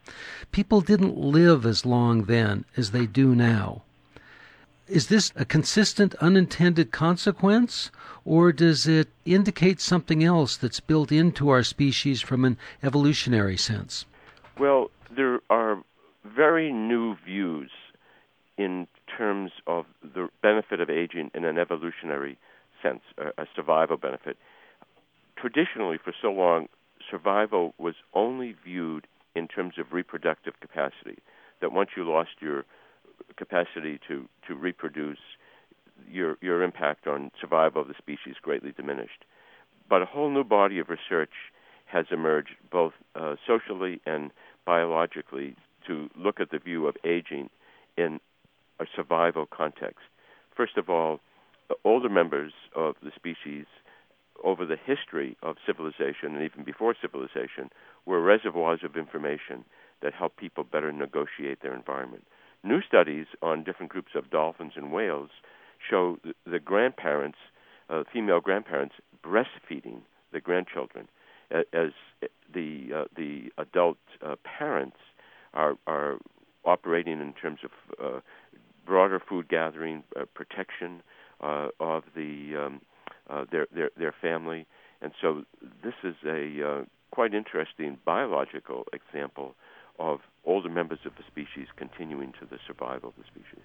people 0.52 0.82
didn't 0.82 1.16
live 1.16 1.64
as 1.64 1.86
long 1.86 2.24
then 2.24 2.66
as 2.76 2.90
they 2.90 3.06
do 3.06 3.34
now. 3.34 3.80
Is 4.86 5.06
this 5.06 5.32
a 5.34 5.46
consistent 5.46 6.14
unintended 6.16 6.90
consequence, 6.90 7.90
or 8.26 8.52
does 8.52 8.86
it 8.86 9.08
indicate 9.24 9.80
something 9.80 10.22
else 10.22 10.58
that's 10.58 10.80
built 10.80 11.10
into 11.10 11.48
our 11.48 11.62
species 11.62 12.20
from 12.20 12.44
an 12.44 12.58
evolutionary 12.82 13.56
sense? 13.56 14.04
Well, 14.58 14.90
there 15.10 15.40
are 15.48 15.82
very 16.22 16.70
new 16.70 17.16
views 17.24 17.70
in 18.56 18.86
terms 19.16 19.52
of 19.66 19.86
the 20.02 20.28
benefit 20.42 20.80
of 20.80 20.90
aging 20.90 21.30
in 21.34 21.44
an 21.44 21.58
evolutionary 21.58 22.38
sense, 22.82 23.00
a, 23.18 23.42
a 23.42 23.46
survival 23.54 23.96
benefit. 23.96 24.36
Traditionally, 25.36 25.98
for 26.02 26.12
so 26.20 26.30
long, 26.30 26.68
survival 27.10 27.74
was 27.78 27.94
only 28.14 28.54
viewed 28.64 29.06
in 29.34 29.48
terms 29.48 29.74
of 29.78 29.92
reproductive 29.92 30.54
capacity. 30.60 31.18
That 31.60 31.72
once 31.72 31.90
you 31.96 32.08
lost 32.08 32.30
your 32.40 32.64
capacity 33.36 33.98
to, 34.08 34.28
to 34.48 34.54
reproduce, 34.54 35.18
your 36.10 36.38
your 36.40 36.62
impact 36.62 37.06
on 37.06 37.30
survival 37.40 37.82
of 37.82 37.88
the 37.88 37.94
species 37.98 38.36
greatly 38.40 38.72
diminished. 38.72 39.24
But 39.88 40.02
a 40.02 40.06
whole 40.06 40.30
new 40.30 40.44
body 40.44 40.78
of 40.78 40.88
research 40.88 41.32
has 41.86 42.06
emerged, 42.10 42.54
both 42.70 42.92
uh, 43.14 43.36
socially 43.46 44.00
and 44.06 44.30
biologically, 44.64 45.56
to 45.86 46.08
look 46.16 46.40
at 46.40 46.50
the 46.50 46.58
view 46.58 46.86
of 46.86 46.96
aging 47.04 47.50
in 47.96 48.20
a 48.80 48.86
survival 48.94 49.46
context. 49.46 50.00
First 50.56 50.76
of 50.76 50.88
all, 50.88 51.20
older 51.84 52.08
members 52.08 52.52
of 52.74 52.96
the 53.02 53.12
species 53.14 53.66
over 54.42 54.64
the 54.64 54.76
history 54.76 55.36
of 55.42 55.56
civilization 55.66 56.34
and 56.34 56.42
even 56.42 56.64
before 56.64 56.94
civilization 57.00 57.70
were 58.06 58.20
reservoirs 58.20 58.80
of 58.82 58.96
information 58.96 59.64
that 60.02 60.14
helped 60.14 60.38
people 60.38 60.64
better 60.64 60.90
negotiate 60.92 61.60
their 61.62 61.74
environment. 61.74 62.24
New 62.64 62.80
studies 62.82 63.26
on 63.42 63.64
different 63.64 63.92
groups 63.92 64.12
of 64.14 64.30
dolphins 64.30 64.72
and 64.76 64.92
whales 64.92 65.30
show 65.88 66.18
the 66.46 66.58
grandparents, 66.58 67.38
uh, 67.88 68.02
female 68.12 68.40
grandparents, 68.40 68.94
breastfeeding 69.22 70.00
the 70.32 70.40
grandchildren 70.40 71.08
as 71.50 71.90
the 72.54 72.88
uh, 72.94 73.04
the 73.16 73.50
adult 73.58 73.98
uh, 74.24 74.36
parents 74.44 74.96
are 75.52 75.76
are 75.86 76.18
operating 76.64 77.20
in 77.20 77.32
terms 77.32 77.60
of 77.64 77.70
uh, 78.02 78.20
broader 78.90 79.20
food 79.20 79.48
gathering, 79.48 80.02
uh, 80.18 80.24
protection 80.34 81.00
uh, 81.40 81.68
of 81.78 82.02
the 82.16 82.56
um, 82.60 82.80
uh, 83.30 83.44
their 83.52 83.68
their 83.72 83.90
their 83.96 84.14
family, 84.20 84.66
and 85.00 85.12
so 85.22 85.44
this 85.84 85.94
is 86.02 86.16
a 86.26 86.68
uh, 86.68 86.84
quite 87.12 87.32
interesting 87.32 87.98
biological 88.04 88.84
example 88.92 89.54
of 90.00 90.18
older 90.44 90.68
members 90.68 90.98
of 91.04 91.12
the 91.16 91.22
species 91.28 91.68
continuing 91.76 92.32
to 92.32 92.44
the 92.50 92.58
survival 92.66 93.10
of 93.10 93.14
the 93.16 93.22
species. 93.30 93.62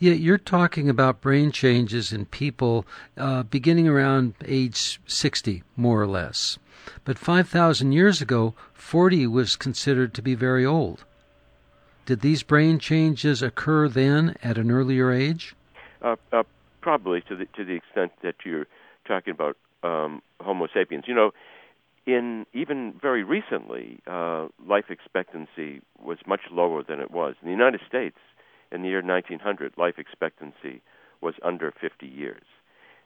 Yeah, 0.00 0.14
you're 0.14 0.36
talking 0.36 0.88
about 0.88 1.20
brain 1.20 1.52
changes 1.52 2.12
in 2.12 2.26
people 2.26 2.84
uh, 3.16 3.44
beginning 3.44 3.86
around 3.86 4.34
age 4.44 5.00
60, 5.06 5.62
more 5.76 6.02
or 6.02 6.08
less. 6.08 6.58
But 7.04 7.18
5,000 7.18 7.92
years 7.92 8.20
ago, 8.20 8.54
40 8.74 9.28
was 9.28 9.54
considered 9.54 10.12
to 10.14 10.22
be 10.22 10.34
very 10.34 10.66
old. 10.66 11.04
Did 12.08 12.20
these 12.20 12.42
brain 12.42 12.78
changes 12.78 13.42
occur 13.42 13.86
then 13.86 14.34
at 14.42 14.56
an 14.56 14.70
earlier 14.70 15.12
age? 15.12 15.54
Uh, 16.00 16.16
uh, 16.32 16.42
probably 16.80 17.20
to 17.28 17.36
the 17.36 17.44
to 17.54 17.66
the 17.66 17.74
extent 17.74 18.12
that 18.22 18.34
you're 18.46 18.66
talking 19.06 19.32
about 19.32 19.58
um, 19.82 20.22
Homo 20.40 20.68
sapiens. 20.72 21.04
You 21.06 21.14
know, 21.14 21.32
in 22.06 22.46
even 22.54 22.94
very 22.98 23.24
recently, 23.24 24.00
uh, 24.06 24.48
life 24.66 24.86
expectancy 24.88 25.82
was 26.02 26.16
much 26.26 26.40
lower 26.50 26.82
than 26.82 26.98
it 26.98 27.10
was 27.10 27.34
in 27.42 27.46
the 27.46 27.52
United 27.52 27.82
States. 27.86 28.16
In 28.72 28.80
the 28.80 28.88
year 28.88 29.02
1900, 29.02 29.74
life 29.76 29.98
expectancy 29.98 30.80
was 31.20 31.34
under 31.42 31.74
50 31.78 32.06
years. 32.06 32.44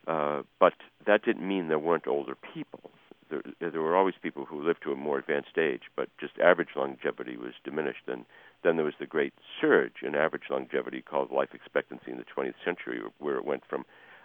Uh, 0.07 0.43
but 0.61 0.75
that 1.09 1.25
didn't 1.25 1.49
mean 1.49 1.67
there 1.67 1.77
weren't 1.77 2.07
older 2.07 2.37
people 2.55 2.92
there, 3.33 3.71
there 3.71 3.81
were 3.81 3.97
always 3.97 4.15
people 4.23 4.45
who 4.45 4.63
lived 4.63 4.83
to 4.83 4.93
a 4.93 4.97
more 4.97 5.19
advanced 5.19 5.57
age, 5.59 5.83
but 5.97 6.09
just 6.21 6.39
average 6.39 6.71
longevity 6.77 7.37
was 7.37 7.55
diminished. 7.65 8.05
And 8.07 8.25
then 8.63 8.77
there 8.77 8.85
was 8.85 8.95
the 9.01 9.07
great 9.07 9.33
surge 9.61 10.03
in 10.03 10.15
average 10.15 10.45
longevity 10.51 11.03
called 11.03 11.31
life 11.31 11.51
expectancy 11.55 12.11
in 12.11 12.19
the 12.19 12.25
20th 12.25 12.55
century, 12.65 13.01
where 13.19 13.37
it 13.37 13.45
went 13.45 13.63
from 13.69 13.85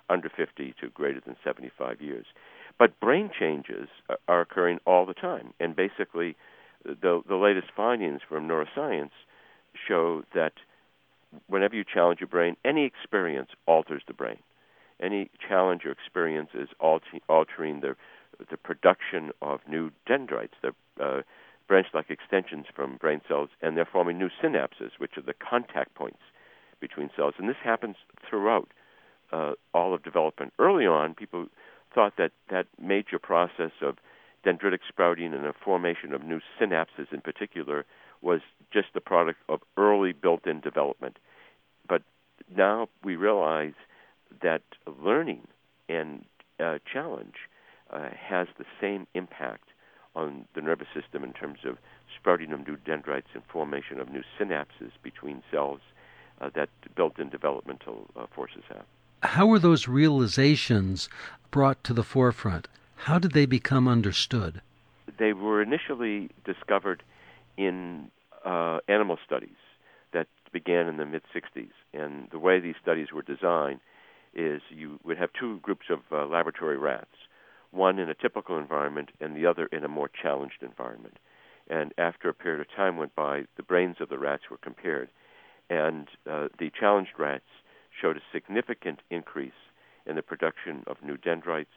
under 0.10 0.30
50 0.30 0.74
to 0.80 0.90
greater 0.90 1.22
than 1.26 1.36
75 1.44 2.02
years. 2.02 2.26
But 2.80 3.00
brain 3.00 3.30
changes 3.38 3.88
are 4.28 4.42
occurring 4.42 4.80
all 4.86 5.06
the 5.06 5.14
time, 5.14 5.54
and 5.60 5.76
basically, 5.76 6.36
the 6.86 7.22
the 7.28 7.36
latest 7.36 7.68
findings 7.76 8.22
from 8.30 8.48
neuroscience 8.48 9.12
show 9.88 10.24
that 10.34 10.54
whenever 11.48 11.76
you 11.76 11.84
challenge 11.84 12.20
your 12.20 12.28
brain, 12.28 12.56
any 12.64 12.86
experience 12.86 13.50
alters 13.66 14.04
the 14.08 14.14
brain. 14.14 14.38
Any 15.00 15.30
challenge 15.48 15.86
or 15.86 15.92
experience 15.92 16.50
is 16.54 16.70
altering 16.80 17.82
the 17.82 17.96
the 18.50 18.58
production 18.58 19.32
of 19.41 19.60
new 19.67 19.91
dendrites, 20.06 20.53
the 20.62 20.74
uh, 21.03 21.22
branch-like 21.67 22.10
extensions 22.10 22.65
from 22.74 22.98
brain 22.98 23.22
cells, 23.27 23.50
and 23.62 23.75
they're 23.75 23.86
forming 23.86 24.17
new 24.17 24.29
synapses, 24.41 24.91
which 24.98 25.17
are 25.17 25.22
the 25.22 25.34
contact 25.34 25.94
points 25.96 26.20
between 26.79 27.10
cells. 27.15 27.34
And 27.38 27.50
this 27.50 27.58
happens 27.63 27.96
throughout 28.27 28.70
uh, 29.32 29.53
all 29.74 29.94
of 29.94 30.03
development. 30.03 30.53
Early 30.60 30.86
on, 30.86 31.13
people 31.13 31.48
thought 31.94 32.13
that 32.17 32.32
that 32.50 32.67
major 32.82 33.20
process 33.20 33.72
of 33.82 33.98
dendritic 34.46 34.79
sprouting 34.88 35.34
and 35.34 35.44
the 35.44 35.53
formation 35.53 36.13
of 36.13 36.24
new 36.24 36.39
synapses 36.60 37.12
in 37.12 37.22
particular 37.22 37.86
was 38.22 38.41
just 38.72 38.88
the 38.94 39.01
product 39.01 39.39
of 39.50 39.62
early 39.77 40.13
built-in 40.13 40.60
development. 40.62 41.17
But 41.88 42.03
now 42.56 42.88
we 43.03 43.15
realize 43.15 43.74
that 44.41 44.62
learning 45.03 45.48
and 45.89 46.25
uh, 46.60 46.77
challenge 46.91 47.36
uh, 47.91 48.10
has 48.12 48.48
the 48.58 48.65
same 48.82 49.08
impact 49.13 49.70
on 50.15 50.46
the 50.56 50.62
nervous 50.62 50.88
system 50.94 51.24
in 51.24 51.34
terms 51.34 51.60
of 51.65 51.77
sprouting 52.20 52.51
of 52.51 52.67
new 52.67 52.75
dendrites 52.77 53.27
and 53.34 53.44
formation 53.51 54.00
of 54.00 54.10
new 54.10 54.24
synapses 54.39 54.91
between 55.03 55.44
cells 55.51 55.79
uh, 56.41 56.50
that 56.56 56.70
built-in 56.96 57.29
developmental 57.29 58.08
uh, 58.15 58.25
forces 58.36 58.63
have. 58.67 58.86
How 59.24 59.48
were 59.48 59.60
those 59.60 59.88
realizations 59.88 61.10
brought 61.51 61.84
to 61.84 61.94
the 61.94 62.03
forefront? 62.03 62.67
How 62.96 63.20
did 63.20 63.32
they 63.32 63.46
become 63.46 63.88
understood? 63.88 64.62
They 65.17 65.34
were 65.34 65.62
initially 65.62 66.29
discovered 66.46 67.03
in 67.58 68.12
uh, 68.46 68.79
animal 68.88 69.17
studies 69.25 69.58
that 70.13 70.27
began 70.51 70.88
in 70.88 70.98
the 70.98 71.06
mid 71.06 71.24
60s. 71.36 71.72
And 71.94 72.27
the 72.32 72.39
way 72.39 72.60
these 72.60 72.75
studies 72.82 73.12
were 73.12 73.22
designed 73.22 73.79
is 74.34 74.62
you 74.70 75.00
would 75.03 75.17
have 75.17 75.29
two 75.39 75.60
groups 75.60 75.86
of 75.89 76.00
uh, 76.12 76.25
laboratory 76.25 76.77
rats 76.77 77.08
one 77.71 78.00
in 78.00 78.09
a 78.09 78.15
typical 78.15 78.57
environment 78.57 79.09
and 79.19 79.36
the 79.36 79.45
other 79.45 79.65
in 79.67 79.83
a 79.83 79.89
more 79.89 80.09
challenged 80.09 80.62
environment. 80.62 81.17
And 81.69 81.93
after 81.97 82.29
a 82.29 82.33
period 82.33 82.62
of 82.62 82.75
time 82.75 82.97
went 82.97 83.15
by, 83.15 83.45
the 83.57 83.63
brains 83.63 83.97
of 84.00 84.09
the 84.09 84.17
rats 84.17 84.43
were 84.50 84.57
compared, 84.57 85.09
and 85.69 86.07
uh, 86.29 86.47
the 86.57 86.71
challenged 86.79 87.19
rats 87.19 87.43
showed 88.01 88.17
a 88.17 88.21
significant 88.31 89.00
increase 89.09 89.51
in 90.05 90.15
the 90.15 90.21
production 90.21 90.83
of 90.88 90.97
new 91.03 91.17
dendrites, 91.17 91.74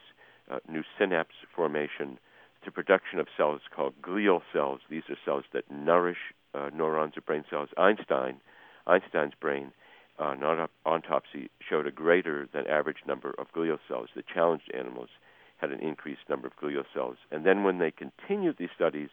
uh, 0.49 0.59
new 0.69 0.83
synapse 0.97 1.35
formation, 1.53 2.17
the 2.63 2.71
production 2.71 3.19
of 3.19 3.27
cells 3.35 3.61
called 3.75 3.93
glial 4.01 4.41
cells. 4.53 4.79
These 4.89 5.03
are 5.09 5.17
cells 5.25 5.43
that 5.51 5.69
nourish 5.69 6.33
uh, 6.53 6.69
neurons 6.73 7.17
or 7.17 7.21
brain 7.21 7.43
cells. 7.49 7.69
Einstein, 7.77 8.39
Einstein's 8.87 9.33
brain, 9.39 9.71
uh, 10.19 10.23
on 10.23 10.67
autopsy, 10.85 11.49
showed 11.67 11.87
a 11.87 11.91
greater 11.91 12.47
than 12.53 12.67
average 12.67 13.03
number 13.07 13.33
of 13.37 13.51
glial 13.53 13.79
cells. 13.87 14.09
The 14.15 14.23
challenged 14.33 14.71
animals 14.73 15.09
had 15.61 15.71
an 15.71 15.79
increased 15.79 16.27
number 16.27 16.47
of 16.47 16.57
glial 16.57 16.83
cells. 16.93 17.17
And 17.31 17.45
then 17.45 17.63
when 17.63 17.77
they 17.77 17.91
continued 17.91 18.57
these 18.57 18.69
studies 18.75 19.09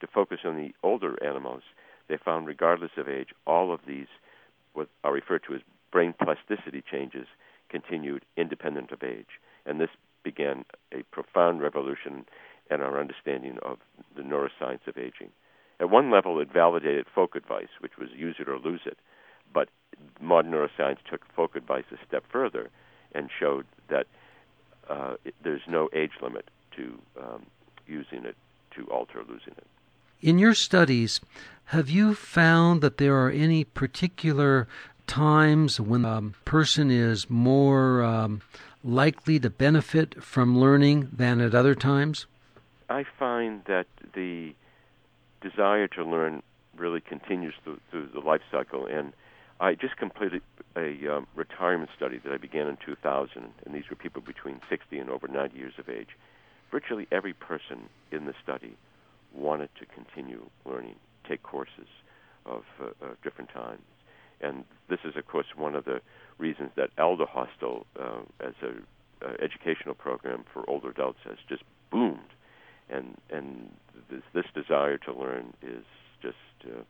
to 0.00 0.06
focus 0.06 0.40
on 0.44 0.56
the 0.56 0.72
older 0.82 1.16
animals, 1.24 1.62
they 2.08 2.18
found, 2.22 2.46
regardless 2.46 2.92
of 2.98 3.08
age, 3.08 3.30
all 3.46 3.72
of 3.72 3.80
these, 3.88 4.06
what 4.74 4.88
are 5.02 5.12
referred 5.12 5.42
to 5.48 5.54
as 5.54 5.62
brain 5.90 6.14
plasticity 6.22 6.82
changes, 6.88 7.26
continued 7.70 8.24
independent 8.36 8.92
of 8.92 9.02
age. 9.02 9.40
And 9.64 9.80
this 9.80 9.88
began 10.22 10.64
a 10.92 11.02
profound 11.10 11.62
revolution 11.62 12.26
in 12.70 12.80
our 12.82 13.00
understanding 13.00 13.58
of 13.62 13.78
the 14.14 14.22
neuroscience 14.22 14.86
of 14.86 14.98
aging. 14.98 15.30
At 15.80 15.90
one 15.90 16.10
level, 16.10 16.40
it 16.40 16.52
validated 16.52 17.06
folk 17.14 17.34
advice, 17.34 17.68
which 17.80 17.98
was 17.98 18.08
use 18.14 18.36
it 18.38 18.48
or 18.48 18.58
lose 18.58 18.80
it. 18.84 18.98
But 19.52 19.68
modern 20.20 20.52
neuroscience 20.52 20.98
took 21.10 21.24
folk 21.34 21.56
advice 21.56 21.84
a 21.92 22.06
step 22.06 22.24
further 22.30 22.70
and 23.14 23.30
showed 23.38 23.66
that 23.88 24.06
uh, 24.88 25.14
it, 25.24 25.34
there's 25.42 25.62
no 25.68 25.88
age 25.92 26.12
limit 26.22 26.48
to 26.76 26.98
um, 27.20 27.46
using 27.86 28.24
it 28.24 28.36
to 28.74 28.84
alter 28.86 29.20
losing 29.28 29.54
it. 29.56 29.66
In 30.20 30.38
your 30.38 30.54
studies, 30.54 31.20
have 31.66 31.90
you 31.90 32.14
found 32.14 32.80
that 32.80 32.98
there 32.98 33.16
are 33.16 33.30
any 33.30 33.64
particular 33.64 34.66
times 35.06 35.80
when 35.80 36.04
a 36.04 36.22
person 36.44 36.90
is 36.90 37.30
more 37.30 38.02
um, 38.02 38.42
likely 38.82 39.38
to 39.40 39.50
benefit 39.50 40.22
from 40.22 40.58
learning 40.58 41.08
than 41.12 41.40
at 41.40 41.54
other 41.54 41.74
times? 41.74 42.26
I 42.88 43.04
find 43.18 43.62
that 43.66 43.86
the 44.14 44.54
desire 45.40 45.88
to 45.88 46.04
learn 46.04 46.42
really 46.76 47.00
continues 47.00 47.54
through, 47.64 47.80
through 47.90 48.08
the 48.12 48.20
life 48.20 48.42
cycle. 48.50 48.86
And 48.86 49.12
I 49.58 49.74
just 49.74 49.96
completed 49.96 50.42
a 50.76 51.16
um, 51.16 51.26
retirement 51.34 51.90
study 51.96 52.18
that 52.24 52.32
I 52.32 52.36
began 52.36 52.66
in 52.66 52.76
2000, 52.84 53.30
and 53.64 53.74
these 53.74 53.84
were 53.88 53.96
people 53.96 54.20
between 54.20 54.60
60 54.68 54.98
and 54.98 55.08
over 55.08 55.28
90 55.28 55.56
years 55.56 55.72
of 55.78 55.88
age. 55.88 56.10
Virtually 56.70 57.06
every 57.10 57.32
person 57.32 57.88
in 58.12 58.26
the 58.26 58.34
study 58.42 58.76
wanted 59.34 59.70
to 59.78 59.86
continue 59.86 60.46
learning, 60.66 60.96
take 61.28 61.42
courses 61.42 61.88
of 62.44 62.64
uh, 62.80 62.86
uh, 63.02 63.08
different 63.24 63.50
times. 63.50 63.82
And 64.40 64.64
this 64.90 64.98
is, 65.04 65.16
of 65.16 65.26
course, 65.26 65.46
one 65.56 65.74
of 65.74 65.84
the 65.84 66.00
reasons 66.38 66.70
that 66.76 66.94
Elderhostel, 66.96 67.84
uh, 67.98 68.20
as 68.40 68.52
an 68.60 68.84
uh, 69.22 69.32
educational 69.40 69.94
program 69.94 70.44
for 70.52 70.68
older 70.68 70.90
adults, 70.90 71.20
has 71.24 71.38
just 71.48 71.62
boomed. 71.90 72.18
And 72.90 73.16
and 73.30 73.70
this, 74.10 74.22
this 74.34 74.44
desire 74.54 74.98
to 74.98 75.12
learn 75.12 75.54
is 75.62 75.84
just 76.22 76.36
uh, 76.66 76.82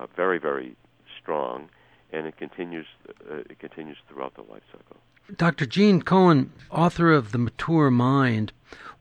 uh, 0.00 0.06
very, 0.14 0.38
very 0.38 0.76
strong, 1.20 1.68
and 2.12 2.26
it 2.26 2.36
continues. 2.36 2.86
Uh, 3.08 3.36
it 3.50 3.58
continues 3.58 3.96
throughout 4.08 4.34
the 4.34 4.42
life 4.42 4.62
cycle. 4.72 4.96
Dr. 5.34 5.66
Gene 5.66 6.02
Cohen, 6.02 6.52
author 6.70 7.12
of 7.12 7.32
The 7.32 7.38
Mature 7.38 7.90
Mind, 7.90 8.52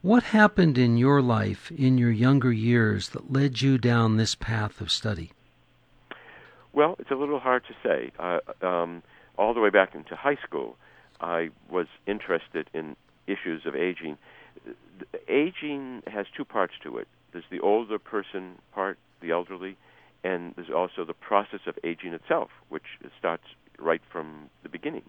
what 0.02 0.24
happened 0.24 0.78
in 0.78 0.98
your 0.98 1.22
life 1.22 1.72
in 1.72 1.98
your 1.98 2.12
younger 2.12 2.52
years 2.52 3.10
that 3.10 3.32
led 3.32 3.62
you 3.62 3.78
down 3.78 4.18
this 4.18 4.36
path 4.36 4.82
of 4.82 4.92
study? 4.92 5.32
Well, 6.74 6.96
it's 7.00 7.12
a 7.12 7.16
little 7.16 7.40
hard 7.40 7.64
to 7.68 7.74
say. 7.84 8.12
Uh, 8.20 8.40
um, 8.66 9.04
all 9.38 9.54
the 9.54 9.62
way 9.62 9.70
back 9.70 9.96
into 9.96 10.16
high 10.16 10.38
school, 10.46 10.78
I 11.22 11.50
was 11.70 11.88
interested 12.06 12.70
in 12.74 12.96
issues 13.28 13.66
of 13.66 13.76
aging. 13.76 14.18
Aging 15.28 16.04
has 16.08 16.26
two 16.36 16.46
parts 16.46 16.74
to 16.84 16.98
it. 16.98 17.08
There's 17.32 17.46
the 17.50 17.60
older 17.60 17.98
person 17.98 18.60
part, 18.74 18.98
the 19.22 19.32
elderly, 19.32 19.78
and 20.26 20.54
there's 20.56 20.72
also 20.76 21.06
the 21.06 21.14
process 21.14 21.62
of 21.68 21.78
aging 21.84 22.14
itself, 22.14 22.50
which 22.70 22.98
starts 23.18 23.44
right 23.78 24.02
from 24.12 24.50
the 24.64 24.70
beginning 24.70 25.04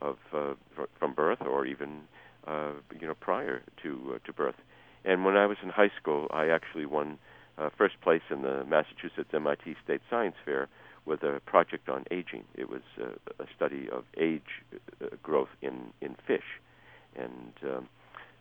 of 0.00 0.16
uh, 0.34 0.54
from 0.98 1.14
birth 1.14 1.40
or 1.40 1.64
even 1.64 2.00
uh, 2.46 2.72
you 3.00 3.06
know 3.06 3.14
prior 3.14 3.62
to 3.82 4.14
uh, 4.14 4.18
to 4.26 4.32
birth. 4.32 4.56
And 5.04 5.24
when 5.24 5.36
I 5.36 5.46
was 5.46 5.58
in 5.62 5.68
high 5.68 5.92
school, 6.00 6.26
I 6.32 6.48
actually 6.48 6.84
won 6.84 7.18
uh, 7.56 7.70
first 7.78 8.00
place 8.00 8.22
in 8.28 8.42
the 8.42 8.64
Massachusetts 8.64 9.30
MIT 9.32 9.76
State 9.84 10.00
Science 10.10 10.34
Fair 10.44 10.68
with 11.04 11.22
a 11.22 11.40
project 11.46 11.88
on 11.88 12.04
aging. 12.10 12.42
It 12.56 12.68
was 12.68 12.82
uh, 13.00 13.10
a 13.38 13.46
study 13.54 13.88
of 13.88 14.02
age 14.18 14.64
uh, 15.00 15.06
growth 15.22 15.54
in 15.62 15.92
in 16.00 16.16
fish, 16.26 16.60
and 17.14 17.52
um, 17.62 17.88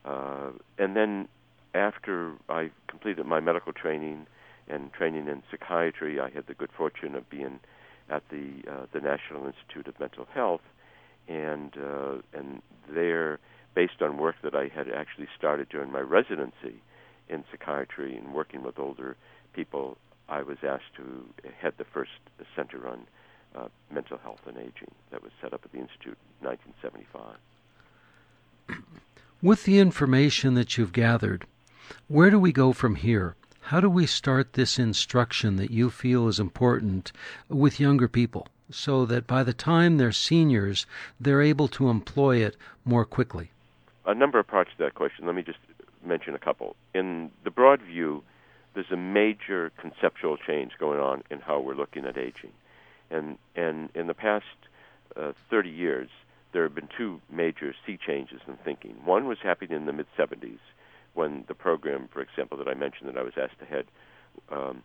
uh, 0.04 0.50
and 0.80 0.96
then 0.96 1.28
after 1.76 2.34
I 2.50 2.72
completed 2.88 3.28
my 3.28 3.40
medical 3.42 3.74
training 3.74 4.26
and 4.68 4.92
training 4.94 5.28
in 5.28 5.44
psychiatry, 5.52 6.20
I 6.20 6.30
had 6.30 6.48
the 6.48 6.54
good 6.54 6.72
fortune 6.76 7.16
of 7.16 7.30
being 7.30 7.60
at 8.10 8.24
the 8.30 8.64
uh, 8.70 8.86
the 8.92 9.00
National 9.00 9.46
Institute 9.46 9.88
of 9.88 10.00
Mental 10.00 10.28
Health, 10.34 10.62
and 11.28 11.74
uh, 11.78 12.16
and 12.34 12.62
there, 12.90 13.40
based 13.74 14.02
on 14.02 14.18
work 14.18 14.36
that 14.44 14.56
I 14.56 14.68
had 14.68 14.90
actually 14.90 15.28
started 15.38 15.70
during 15.70 15.92
my 15.92 16.02
residency 16.02 16.82
in 17.30 17.44
psychiatry 17.52 18.16
and 18.16 18.34
working 18.34 18.64
with 18.64 18.78
older 18.78 19.18
people, 19.54 19.98
I 20.30 20.42
was 20.42 20.58
asked 20.64 20.94
to 20.98 21.26
head 21.60 21.74
the 21.78 21.86
first 21.86 22.12
center 22.56 22.88
on 22.88 23.08
uh, 23.56 23.68
mental 23.92 24.18
health 24.18 24.42
and 24.46 24.58
aging 24.58 24.92
that 25.12 25.24
was 25.24 25.32
set 25.42 25.54
up 25.54 25.62
at 25.64 25.72
the 25.72 25.80
institute 25.80 26.18
in 26.42 26.48
1975. 26.48 27.38
With 29.42 29.64
the 29.64 29.80
information 29.80 30.54
that 30.56 30.78
you've 30.78 30.94
gathered, 30.94 31.46
where 32.08 32.30
do 32.30 32.40
we 32.40 32.52
go 32.52 32.74
from 32.74 32.96
here? 32.96 33.36
How 33.70 33.80
do 33.80 33.90
we 33.90 34.06
start 34.06 34.54
this 34.54 34.78
instruction 34.78 35.56
that 35.56 35.72
you 35.72 35.90
feel 35.90 36.28
is 36.28 36.40
important 36.40 37.12
with 37.50 37.80
younger 37.80 38.08
people 38.08 38.48
so 38.70 39.08
that 39.08 39.26
by 39.26 39.42
the 39.42 39.54
time 39.54 39.98
they're 39.98 40.12
seniors, 40.12 40.86
they're 41.20 41.42
able 41.42 41.68
to 41.70 41.90
employ 41.90 42.46
it 42.46 42.58
more 42.84 43.06
quickly? 43.06 43.50
A 44.06 44.14
number 44.14 44.38
of 44.38 44.46
parts 44.46 44.70
to 44.78 44.84
that 44.84 44.94
question. 44.94 45.26
Let 45.26 45.34
me 45.34 45.42
just 45.42 45.58
mention 46.06 46.36
a 46.36 46.38
couple. 46.38 46.76
In 46.94 47.32
the 47.44 47.50
broad 47.50 47.82
view, 47.82 48.22
there's 48.76 48.92
a 48.92 48.98
major 48.98 49.72
conceptual 49.78 50.38
change 50.38 50.74
going 50.80 51.00
on 51.00 51.24
in 51.32 51.40
how 51.40 51.60
we're 51.60 51.74
looking 51.74 52.06
at 52.06 52.20
aging. 52.20 52.52
And, 53.10 53.40
and 53.56 53.90
in 53.96 54.06
the 54.06 54.14
past 54.14 54.46
uh, 55.16 55.34
30 55.50 55.72
years, 55.72 56.10
there 56.52 56.62
have 56.62 56.76
been 56.76 56.90
two 56.96 57.20
major 57.32 57.74
sea 57.84 57.98
changes 57.98 58.42
in 58.48 58.58
thinking. 58.58 58.96
One 59.06 59.26
was 59.26 59.40
happening 59.40 59.76
in 59.76 59.88
the 59.88 59.94
mid 59.94 60.06
70s 60.16 60.60
when 61.16 61.46
the 61.48 61.56
program, 61.56 62.08
for 62.14 62.22
example, 62.22 62.58
that 62.60 62.68
I 62.68 62.74
mentioned 62.74 63.10
that 63.10 63.18
I 63.18 63.24
was 63.24 63.34
asked 63.42 63.60
to 63.60 63.66
head 63.66 63.86
um, 64.52 64.84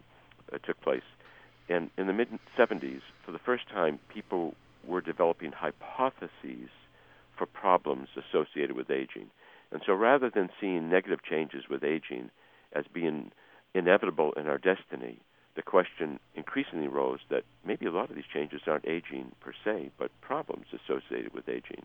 uh, 0.52 0.58
took 0.64 0.80
place. 0.80 1.02
And 1.68 1.90
in 1.98 2.06
the 2.06 2.12
mid 2.12 2.28
70s, 2.58 3.02
for 3.24 3.32
the 3.32 3.38
first 3.38 3.68
time, 3.68 4.00
people 4.08 4.54
were 4.86 5.00
developing 5.00 5.52
hypotheses 5.52 6.70
for 7.36 7.46
problems 7.46 8.08
associated 8.16 8.72
with 8.72 8.90
aging. 8.90 9.30
And 9.72 9.82
so 9.86 9.92
rather 9.92 10.30
than 10.30 10.50
seeing 10.60 10.88
negative 10.88 11.20
changes 11.22 11.64
with 11.70 11.84
aging 11.84 12.30
as 12.72 12.84
being 12.92 13.30
inevitable 13.74 14.32
in 14.32 14.46
our 14.46 14.58
destiny, 14.58 15.20
the 15.54 15.62
question 15.62 16.18
increasingly 16.34 16.88
rose 16.88 17.20
that 17.28 17.44
maybe 17.64 17.86
a 17.86 17.90
lot 17.90 18.10
of 18.10 18.16
these 18.16 18.24
changes 18.32 18.62
aren't 18.66 18.86
aging 18.86 19.32
per 19.40 19.52
se, 19.64 19.90
but 19.98 20.10
problems 20.20 20.66
associated 20.72 21.34
with 21.34 21.48
aging. 21.48 21.84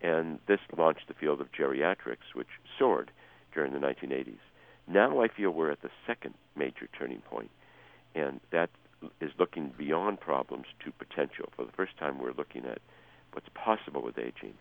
And 0.00 0.40
this 0.46 0.60
launched 0.76 1.08
the 1.08 1.14
field 1.14 1.40
of 1.40 1.52
geriatrics, 1.52 2.34
which 2.34 2.48
soared 2.78 3.10
during 3.52 3.72
the 3.72 3.78
1980s. 3.78 4.38
Now 4.86 5.20
I 5.20 5.28
feel 5.28 5.50
we're 5.50 5.70
at 5.70 5.82
the 5.82 5.90
second 6.06 6.34
major 6.56 6.88
turning 6.98 7.20
point, 7.20 7.50
and 8.14 8.40
that 8.50 8.70
is 9.20 9.30
looking 9.38 9.72
beyond 9.76 10.20
problems 10.20 10.66
to 10.84 10.92
potential. 10.92 11.48
For 11.56 11.64
the 11.64 11.72
first 11.72 11.96
time, 11.98 12.18
we're 12.18 12.32
looking 12.32 12.64
at 12.66 12.78
what's 13.32 13.48
possible 13.54 14.02
with 14.02 14.18
aging. 14.18 14.54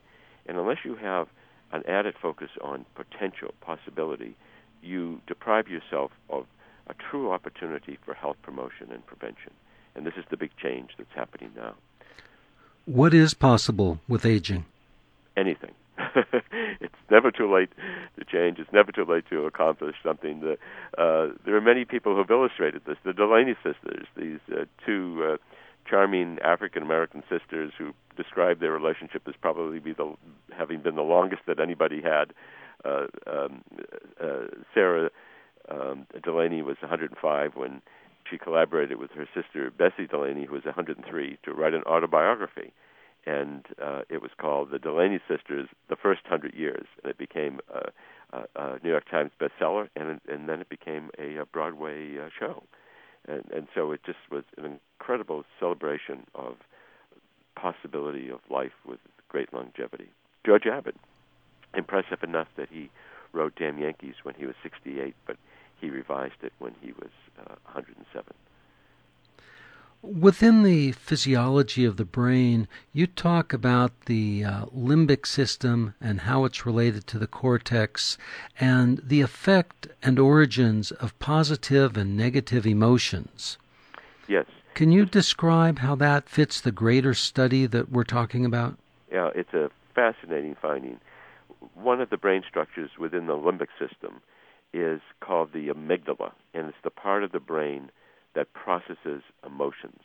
And 0.46 0.58
unless 0.58 0.80
you 0.84 0.96
have 0.96 1.28
an 1.72 1.84
added 1.88 2.16
focus 2.22 2.50
on 2.62 2.86
potential, 2.96 3.54
possibility, 3.62 4.36
you 4.82 5.22
deprive 5.28 5.68
yourself 5.68 6.12
of 6.30 6.46
a 6.88 6.94
true 6.94 7.32
opportunity 7.32 7.98
for 8.04 8.14
health 8.14 8.38
promotion 8.42 8.92
and 8.92 9.06
prevention. 9.06 9.52
And 9.96 10.06
this 10.06 10.14
is 10.18 10.26
the 10.30 10.38
big 10.38 10.52
change 10.58 10.92
that's 10.98 11.14
happening 11.14 11.52
now. 11.56 11.76
What 12.86 13.14
is 13.14 13.34
possible 13.34 14.00
with 14.08 14.26
aging? 14.26 14.66
Anything. 15.38 15.72
it's 16.82 16.96
never 17.10 17.32
too 17.32 17.52
late 17.52 17.70
to 18.18 18.26
change. 18.26 18.60
It's 18.60 18.72
never 18.72 18.92
too 18.92 19.06
late 19.06 19.26
to 19.30 19.46
accomplish 19.46 19.96
something. 20.04 20.42
The, 20.42 20.54
uh, 21.02 21.34
there 21.46 21.56
are 21.56 21.62
many 21.62 21.86
people 21.86 22.16
who've 22.16 22.30
illustrated 22.30 22.84
this. 22.86 22.98
The 23.04 23.14
Delany 23.14 23.56
sisters, 23.64 24.08
these 24.16 24.40
uh, 24.52 24.66
two 24.86 25.34
uh, 25.34 25.38
charming 25.90 26.40
African 26.44 26.84
American 26.84 27.24
sisters 27.30 27.74
who 27.78 27.94
describe 28.16 28.60
their 28.60 28.72
relationship 28.72 29.24
as 29.28 29.36
probably 29.42 29.80
be 29.80 29.94
the 29.94 30.16
having 30.56 30.82
been 30.82 30.96
the 30.96 31.02
longest 31.02 31.42
that 31.48 31.60
anybody 31.60 32.02
had. 32.02 32.34
Uh, 32.84 33.08
um, 33.28 33.64
uh, 34.22 34.48
Sarah 34.74 35.10
um, 35.70 36.08
Delany 36.24 36.62
was 36.62 36.78
105 36.82 37.56
when 37.56 37.82
she 38.30 38.38
collaborated 38.38 38.98
with 38.98 39.12
her 39.12 39.28
sister 39.36 39.72
Bessie 39.72 40.08
Delany, 40.08 40.46
who 40.46 40.54
was 40.54 40.66
103, 40.66 41.38
to 41.44 41.54
write 41.54 41.74
an 41.74 41.84
autobiography 41.84 42.74
and 43.26 43.66
uh, 43.82 44.02
it 44.10 44.22
was 44.22 44.32
called 44.38 44.72
The 44.72 44.80
Delany 44.80 45.20
Sisters: 45.28 45.68
The 45.90 45.96
First 45.96 46.22
Hundred 46.26 46.54
Years, 46.54 46.88
and 47.04 47.10
it 47.10 47.18
became 47.18 47.60
a, 47.74 48.38
a, 48.38 48.46
a 48.56 48.80
New 48.84 48.90
York 48.90 49.10
Times 49.10 49.32
bestseller, 49.40 49.90
and 49.96 50.20
and 50.28 50.50
then 50.50 50.62
it 50.62 50.70
became 50.70 51.10
a, 51.18 51.38
a 51.38 51.46
Broadway 51.46 52.18
uh, 52.18 52.30
show, 52.38 52.64
and 53.28 53.44
and 53.54 53.68
so 53.76 53.92
it 53.92 54.02
just 54.06 54.20
was 54.32 54.44
an 54.58 54.80
incredible 55.00 55.44
celebration 55.60 56.26
of 56.36 56.56
possibility 57.56 58.30
of 58.30 58.40
life 58.50 58.74
with 58.86 59.00
great 59.30 59.54
longevity. 59.54 60.10
George 60.46 60.66
Abbott, 60.66 60.96
impressive 61.76 62.24
enough 62.24 62.48
that 62.58 62.70
he 62.72 62.90
wrote 63.34 63.54
Damn 63.56 63.78
Yankees 63.78 64.16
when 64.24 64.36
he 64.36 64.46
was 64.46 64.56
68, 64.64 65.16
but 65.26 65.38
he 65.80 65.90
revised 65.90 66.44
it 66.44 66.54
when 66.60 66.76
he 66.82 66.92
was 66.94 67.12
uh, 67.40 67.56
107. 67.66 68.34
Within 70.04 70.64
the 70.64 70.94
physiology 70.94 71.86
of 71.86 71.98
the 71.98 72.06
brain, 72.06 72.68
you 72.92 73.06
talk 73.06 73.54
about 73.54 73.92
the 74.06 74.44
uh, 74.44 74.66
limbic 74.66 75.28
system 75.28 75.94
and 76.02 76.22
how 76.22 76.44
it's 76.44 76.66
related 76.66 77.06
to 77.08 77.20
the 77.20 77.28
cortex 77.28 78.18
and 78.60 79.00
the 79.04 79.22
effect 79.22 79.88
and 80.02 80.18
origins 80.18 80.92
of 80.92 81.18
positive 81.20 81.98
and 81.98 82.18
negative 82.18 82.66
emotions. 82.66 83.60
Yes. 84.28 84.48
Can 84.74 84.92
you 84.92 85.06
describe 85.06 85.80
how 85.80 85.94
that 85.96 86.28
fits 86.28 86.60
the 86.60 86.72
greater 86.72 87.14
study 87.14 87.68
that 87.68 87.92
we're 87.92 88.04
talking 88.04 88.44
about? 88.44 88.80
Yeah, 89.12 89.30
it's 89.36 89.54
a 89.54 89.70
fascinating 89.94 90.56
finding. 90.60 91.00
One 91.76 92.02
of 92.02 92.10
the 92.10 92.18
brain 92.18 92.42
structures 92.50 92.90
within 92.98 93.28
the 93.28 93.34
limbic 93.38 93.68
system 93.78 94.22
is 94.74 95.02
called 95.20 95.54
the 95.54 95.68
amygdala, 95.68 96.32
and 96.56 96.70
it's 96.70 96.78
the 96.84 96.90
part 96.90 97.24
of 97.24 97.32
the 97.32 97.40
brain 97.40 97.92
that 98.36 98.54
processes 98.54 99.24
emotions. 99.46 100.02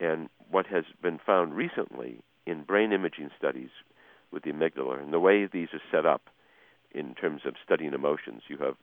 And 0.00 0.28
what 0.50 0.66
has 0.66 0.84
been 1.02 1.18
found 1.24 1.54
recently 1.54 2.20
in 2.46 2.62
brain 2.62 2.92
imaging 2.92 3.30
studies 3.36 3.70
with 4.30 4.44
the 4.44 4.52
amygdala, 4.52 5.00
and 5.02 5.12
the 5.12 5.20
way 5.20 5.46
these 5.46 5.68
are 5.72 5.82
set 5.90 6.06
up 6.06 6.22
in 6.92 7.14
terms 7.14 7.42
of 7.44 7.54
studying 7.64 7.94
emotions, 7.94 8.42
you 8.48 8.58
have 8.58 8.76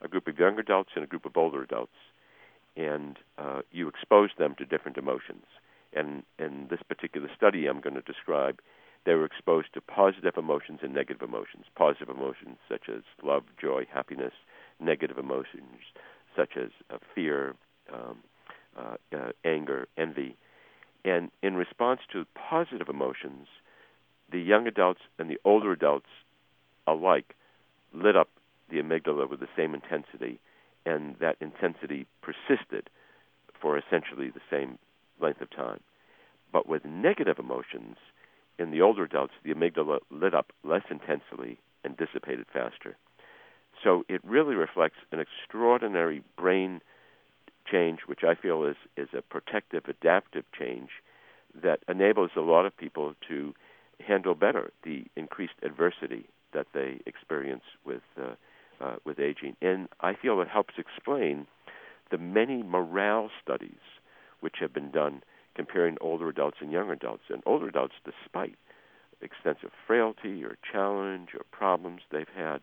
a 0.00 0.08
group 0.08 0.26
of 0.26 0.38
young 0.38 0.58
adults 0.58 0.90
and 0.94 1.04
a 1.04 1.06
group 1.06 1.24
of 1.24 1.36
older 1.36 1.62
adults, 1.62 1.96
and 2.76 3.18
uh, 3.38 3.60
you 3.70 3.88
expose 3.88 4.30
them 4.38 4.54
to 4.58 4.64
different 4.64 4.96
emotions. 4.96 5.44
And 5.92 6.22
in 6.38 6.68
this 6.70 6.80
particular 6.88 7.28
study 7.36 7.66
I'm 7.66 7.80
going 7.80 7.94
to 7.94 8.02
describe, 8.02 8.60
they 9.04 9.14
were 9.14 9.26
exposed 9.26 9.74
to 9.74 9.80
positive 9.80 10.34
emotions 10.36 10.80
and 10.82 10.94
negative 10.94 11.22
emotions. 11.22 11.66
Positive 11.74 12.08
emotions 12.08 12.58
such 12.68 12.88
as 12.88 13.02
love, 13.22 13.42
joy, 13.60 13.86
happiness, 13.92 14.32
negative 14.80 15.18
emotions 15.18 15.82
such 16.36 16.56
as 16.56 16.70
uh, 16.90 16.98
fear, 17.14 17.54
um, 17.92 18.18
uh, 18.76 18.96
uh, 19.14 19.30
anger, 19.44 19.86
envy. 19.96 20.36
And 21.04 21.30
in 21.42 21.54
response 21.54 22.00
to 22.12 22.26
positive 22.34 22.88
emotions, 22.88 23.48
the 24.30 24.40
young 24.40 24.66
adults 24.66 25.00
and 25.18 25.28
the 25.28 25.38
older 25.44 25.72
adults 25.72 26.06
alike 26.86 27.34
lit 27.92 28.16
up 28.16 28.28
the 28.70 28.78
amygdala 28.78 29.28
with 29.28 29.40
the 29.40 29.48
same 29.56 29.74
intensity, 29.74 30.40
and 30.86 31.16
that 31.20 31.36
intensity 31.40 32.06
persisted 32.22 32.88
for 33.60 33.78
essentially 33.78 34.30
the 34.30 34.40
same 34.50 34.78
length 35.20 35.40
of 35.40 35.50
time. 35.50 35.80
But 36.52 36.66
with 36.66 36.84
negative 36.84 37.38
emotions, 37.38 37.96
in 38.58 38.70
the 38.70 38.80
older 38.80 39.04
adults, 39.04 39.34
the 39.44 39.52
amygdala 39.52 39.98
lit 40.10 40.34
up 40.34 40.52
less 40.64 40.82
intensely 40.90 41.58
and 41.84 41.96
dissipated 41.96 42.46
faster. 42.52 42.96
So 43.82 44.04
it 44.08 44.20
really 44.24 44.54
reflects 44.54 44.98
an 45.10 45.20
extraordinary 45.20 46.22
brain 46.36 46.80
change, 47.70 48.00
which 48.06 48.20
I 48.24 48.34
feel 48.34 48.64
is, 48.64 48.76
is 48.96 49.08
a 49.16 49.22
protective, 49.22 49.84
adaptive 49.86 50.44
change 50.58 50.90
that 51.62 51.80
enables 51.88 52.30
a 52.36 52.40
lot 52.40 52.66
of 52.66 52.76
people 52.76 53.14
to 53.28 53.54
handle 54.06 54.34
better 54.34 54.72
the 54.84 55.04
increased 55.16 55.54
adversity 55.62 56.26
that 56.52 56.66
they 56.74 57.00
experience 57.06 57.62
with 57.84 58.02
uh, 58.20 58.34
uh, 58.80 58.96
with 59.04 59.20
aging. 59.20 59.56
And 59.62 59.88
I 60.00 60.14
feel 60.14 60.40
it 60.40 60.48
helps 60.48 60.74
explain 60.76 61.46
the 62.10 62.18
many 62.18 62.62
morale 62.62 63.30
studies 63.42 63.80
which 64.40 64.56
have 64.60 64.72
been 64.72 64.90
done 64.90 65.22
comparing 65.54 65.96
older 66.00 66.28
adults 66.28 66.58
and 66.60 66.72
younger 66.72 66.92
adults. 66.92 67.22
And 67.28 67.42
older 67.46 67.68
adults, 67.68 67.94
despite 68.04 68.56
extensive 69.20 69.70
frailty 69.86 70.44
or 70.44 70.56
challenge 70.70 71.28
or 71.34 71.44
problems 71.52 72.00
they've 72.10 72.26
had, 72.34 72.62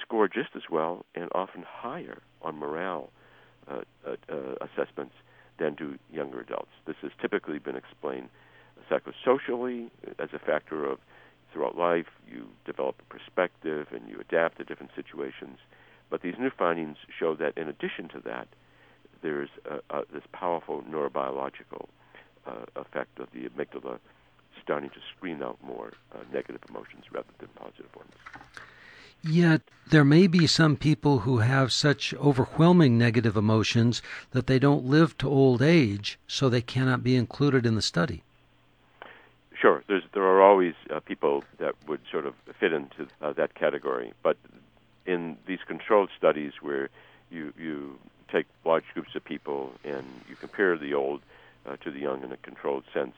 score 0.00 0.28
just 0.28 0.50
as 0.54 0.62
well 0.70 1.04
and 1.14 1.28
often 1.34 1.64
higher 1.66 2.22
on 2.42 2.56
morale 2.56 3.10
uh, 3.68 3.80
assessments 4.60 5.14
than 5.58 5.74
do 5.74 5.98
younger 6.12 6.40
adults. 6.40 6.72
This 6.86 6.96
has 7.02 7.12
typically 7.20 7.58
been 7.58 7.76
explained 7.76 8.28
psychosocially 8.90 9.90
as 10.18 10.30
a 10.32 10.38
factor 10.38 10.84
of 10.84 10.98
throughout 11.52 11.76
life 11.76 12.06
you 12.28 12.48
develop 12.64 12.96
a 13.00 13.14
perspective 13.14 13.86
and 13.92 14.08
you 14.08 14.18
adapt 14.20 14.58
to 14.58 14.64
different 14.64 14.92
situations. 14.96 15.58
But 16.10 16.22
these 16.22 16.34
new 16.38 16.50
findings 16.50 16.96
show 17.16 17.34
that 17.36 17.56
in 17.56 17.68
addition 17.68 18.08
to 18.08 18.20
that, 18.20 18.48
there's 19.22 19.48
this 20.12 20.22
powerful 20.32 20.82
neurobiological 20.82 21.86
uh, 22.46 22.66
effect 22.76 23.18
of 23.18 23.28
the 23.32 23.48
amygdala 23.48 23.98
starting 24.62 24.90
to 24.90 25.00
screen 25.16 25.42
out 25.42 25.58
more 25.64 25.92
uh, 26.14 26.18
negative 26.32 26.60
emotions 26.68 27.04
rather 27.12 27.28
than 27.38 27.48
positive 27.56 27.88
ones. 27.96 28.12
Yet 29.26 29.62
there 29.90 30.04
may 30.04 30.26
be 30.26 30.46
some 30.46 30.76
people 30.76 31.20
who 31.20 31.38
have 31.38 31.72
such 31.72 32.12
overwhelming 32.14 32.98
negative 32.98 33.36
emotions 33.36 34.02
that 34.32 34.46
they 34.46 34.58
don't 34.58 34.84
live 34.84 35.16
to 35.18 35.28
old 35.28 35.62
age, 35.62 36.18
so 36.26 36.48
they 36.48 36.60
cannot 36.60 37.02
be 37.02 37.16
included 37.16 37.64
in 37.64 37.74
the 37.74 37.82
study. 37.82 38.22
Sure, 39.58 39.82
There's, 39.86 40.02
there 40.12 40.24
are 40.24 40.42
always 40.42 40.74
uh, 40.90 41.00
people 41.00 41.42
that 41.58 41.74
would 41.86 42.00
sort 42.10 42.26
of 42.26 42.34
fit 42.60 42.72
into 42.74 43.06
uh, 43.22 43.32
that 43.32 43.54
category, 43.54 44.12
but 44.22 44.36
in 45.06 45.38
these 45.46 45.60
controlled 45.66 46.10
studies 46.16 46.52
where 46.60 46.90
you 47.30 47.52
you 47.58 47.98
take 48.30 48.46
large 48.64 48.84
groups 48.92 49.14
of 49.14 49.24
people 49.24 49.72
and 49.84 50.04
you 50.28 50.36
compare 50.36 50.76
the 50.76 50.92
old 50.92 51.22
uh, 51.66 51.76
to 51.76 51.90
the 51.90 52.00
young 52.00 52.22
in 52.22 52.32
a 52.32 52.36
controlled 52.38 52.84
sense, 52.92 53.14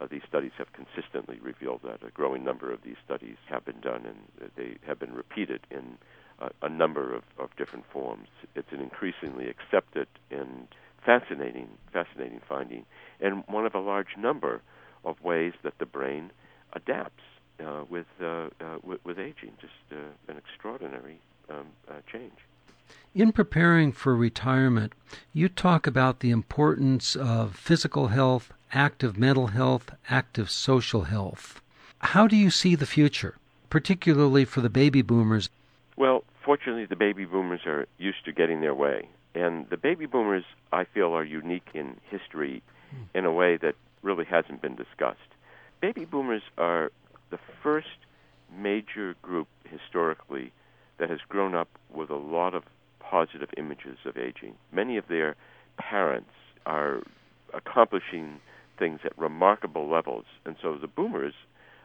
uh, 0.00 0.06
these 0.10 0.22
studies 0.28 0.52
have 0.58 0.68
consistently 0.72 1.38
revealed 1.40 1.80
that 1.84 2.06
a 2.06 2.10
growing 2.10 2.44
number 2.44 2.72
of 2.72 2.82
these 2.82 2.96
studies 3.04 3.36
have 3.48 3.64
been 3.64 3.80
done 3.80 4.04
and 4.06 4.50
they 4.56 4.76
have 4.86 4.98
been 4.98 5.12
repeated 5.12 5.60
in 5.70 5.96
uh, 6.40 6.48
a 6.62 6.68
number 6.68 7.14
of, 7.14 7.22
of 7.38 7.50
different 7.56 7.84
forms. 7.92 8.28
It's 8.54 8.72
an 8.72 8.80
increasingly 8.80 9.48
accepted 9.48 10.08
and 10.30 10.66
fascinating, 11.04 11.68
fascinating 11.92 12.40
finding, 12.48 12.84
and 13.20 13.44
one 13.46 13.66
of 13.66 13.74
a 13.74 13.80
large 13.80 14.16
number 14.18 14.62
of 15.04 15.22
ways 15.22 15.52
that 15.62 15.78
the 15.78 15.86
brain 15.86 16.30
adapts 16.72 17.22
uh, 17.60 17.84
with, 17.88 18.06
uh, 18.20 18.24
uh, 18.24 18.48
with, 18.82 19.04
with 19.04 19.18
aging. 19.18 19.52
Just 19.60 19.72
uh, 19.92 19.96
an 20.28 20.36
extraordinary 20.36 21.20
um, 21.48 21.66
change. 22.10 22.32
In 23.14 23.30
preparing 23.30 23.92
for 23.92 24.16
retirement, 24.16 24.92
you 25.32 25.48
talk 25.48 25.86
about 25.86 26.20
the 26.20 26.30
importance 26.30 27.14
of 27.14 27.54
physical 27.54 28.08
health, 28.08 28.52
active 28.74 29.16
mental 29.16 29.46
health, 29.48 29.90
active 30.10 30.50
social 30.50 31.04
health. 31.04 31.62
How 31.98 32.26
do 32.26 32.36
you 32.36 32.50
see 32.50 32.74
the 32.74 32.86
future, 32.86 33.36
particularly 33.70 34.44
for 34.44 34.60
the 34.60 34.68
baby 34.68 35.00
boomers? 35.00 35.48
Well, 35.96 36.24
fortunately, 36.44 36.84
the 36.84 36.96
baby 36.96 37.24
boomers 37.24 37.60
are 37.66 37.86
used 37.98 38.24
to 38.24 38.32
getting 38.32 38.60
their 38.60 38.74
way. 38.74 39.08
And 39.34 39.68
the 39.70 39.76
baby 39.76 40.06
boomers, 40.06 40.44
I 40.72 40.84
feel, 40.84 41.12
are 41.12 41.24
unique 41.24 41.68
in 41.72 41.96
history 42.10 42.62
hmm. 42.90 43.18
in 43.18 43.24
a 43.24 43.32
way 43.32 43.56
that 43.56 43.74
really 44.02 44.24
hasn't 44.24 44.60
been 44.60 44.76
discussed. 44.76 45.20
Baby 45.80 46.04
boomers 46.04 46.42
are 46.58 46.90
the 47.30 47.38
first 47.62 47.88
major 48.56 49.14
group 49.22 49.48
historically 49.64 50.52
that 50.98 51.10
has 51.10 51.20
grown 51.28 51.54
up 51.54 51.68
with 51.92 52.10
a 52.10 52.16
lot 52.16 52.54
of 52.54 52.64
positive 53.00 53.48
images 53.56 53.98
of 54.04 54.16
aging. 54.16 54.54
Many 54.72 54.96
of 54.96 55.08
their 55.08 55.36
parents 55.78 56.30
are 56.66 57.02
accomplishing 57.52 58.40
things 58.78 59.00
at 59.04 59.16
remarkable 59.18 59.88
levels. 59.88 60.24
And 60.44 60.56
so 60.60 60.76
the 60.76 60.86
boomers 60.86 61.34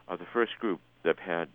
are 0.08 0.18
the 0.18 0.26
first 0.32 0.54
group 0.60 0.80
that 1.04 1.20
have 1.20 1.28
had 1.28 1.50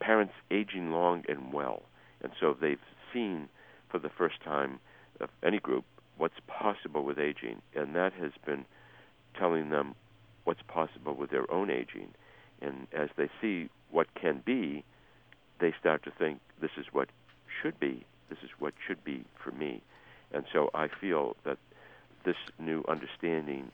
parents 0.00 0.34
aging 0.50 0.90
long 0.90 1.24
and 1.28 1.52
well. 1.52 1.82
And 2.22 2.32
so 2.38 2.56
they've 2.58 2.78
seen 3.12 3.48
for 3.88 3.98
the 3.98 4.08
first 4.08 4.40
time 4.42 4.80
of 5.20 5.28
any 5.42 5.58
group 5.58 5.84
what's 6.16 6.40
possible 6.46 7.04
with 7.04 7.18
aging. 7.18 7.62
And 7.74 7.94
that 7.94 8.12
has 8.14 8.32
been 8.44 8.64
telling 9.38 9.70
them 9.70 9.94
what's 10.44 10.62
possible 10.68 11.14
with 11.14 11.30
their 11.30 11.50
own 11.50 11.70
aging. 11.70 12.08
And 12.60 12.86
as 12.92 13.08
they 13.16 13.28
see 13.40 13.68
what 13.90 14.14
can 14.14 14.42
be, 14.44 14.84
they 15.60 15.74
start 15.78 16.02
to 16.04 16.10
think 16.10 16.40
this 16.60 16.70
is 16.78 16.86
what 16.92 17.08
should 17.62 17.78
be. 17.78 18.04
This 18.28 18.38
is 18.42 18.50
what 18.58 18.74
should 18.86 19.02
be 19.04 19.24
for 19.42 19.50
me. 19.50 19.82
And 20.32 20.44
so 20.52 20.70
I 20.74 20.88
feel 20.88 21.36
that 21.44 21.58
this 22.24 22.36
new 22.58 22.84
understanding 22.88 23.70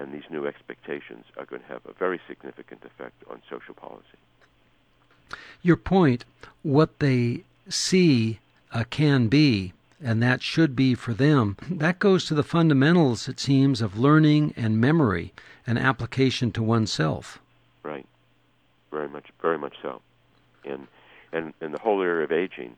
and 0.00 0.12
these 0.14 0.28
new 0.30 0.46
expectations 0.46 1.26
are 1.36 1.44
going 1.44 1.60
to 1.60 1.68
have 1.68 1.84
a 1.84 1.92
very 1.92 2.20
significant 2.26 2.82
effect 2.84 3.22
on 3.30 3.42
social 3.50 3.74
policy. 3.74 4.18
Your 5.62 5.76
point, 5.76 6.24
what 6.62 6.98
they 7.00 7.44
see 7.68 8.40
uh, 8.72 8.84
can 8.88 9.28
be, 9.28 9.74
and 10.02 10.22
that 10.22 10.42
should 10.42 10.74
be 10.74 10.94
for 10.94 11.12
them, 11.12 11.56
that 11.70 11.98
goes 11.98 12.24
to 12.24 12.34
the 12.34 12.42
fundamentals, 12.42 13.28
it 13.28 13.38
seems, 13.38 13.82
of 13.82 13.98
learning 13.98 14.54
and 14.56 14.80
memory 14.80 15.34
and 15.66 15.78
application 15.78 16.50
to 16.52 16.62
oneself. 16.62 17.38
Right. 17.82 18.06
Very 18.90 19.08
much, 19.08 19.26
very 19.42 19.58
much 19.58 19.74
so. 19.82 20.00
And 20.64 20.86
and 21.32 21.54
in 21.60 21.70
the 21.70 21.78
whole 21.78 22.02
area 22.02 22.24
of 22.24 22.32
aging, 22.32 22.76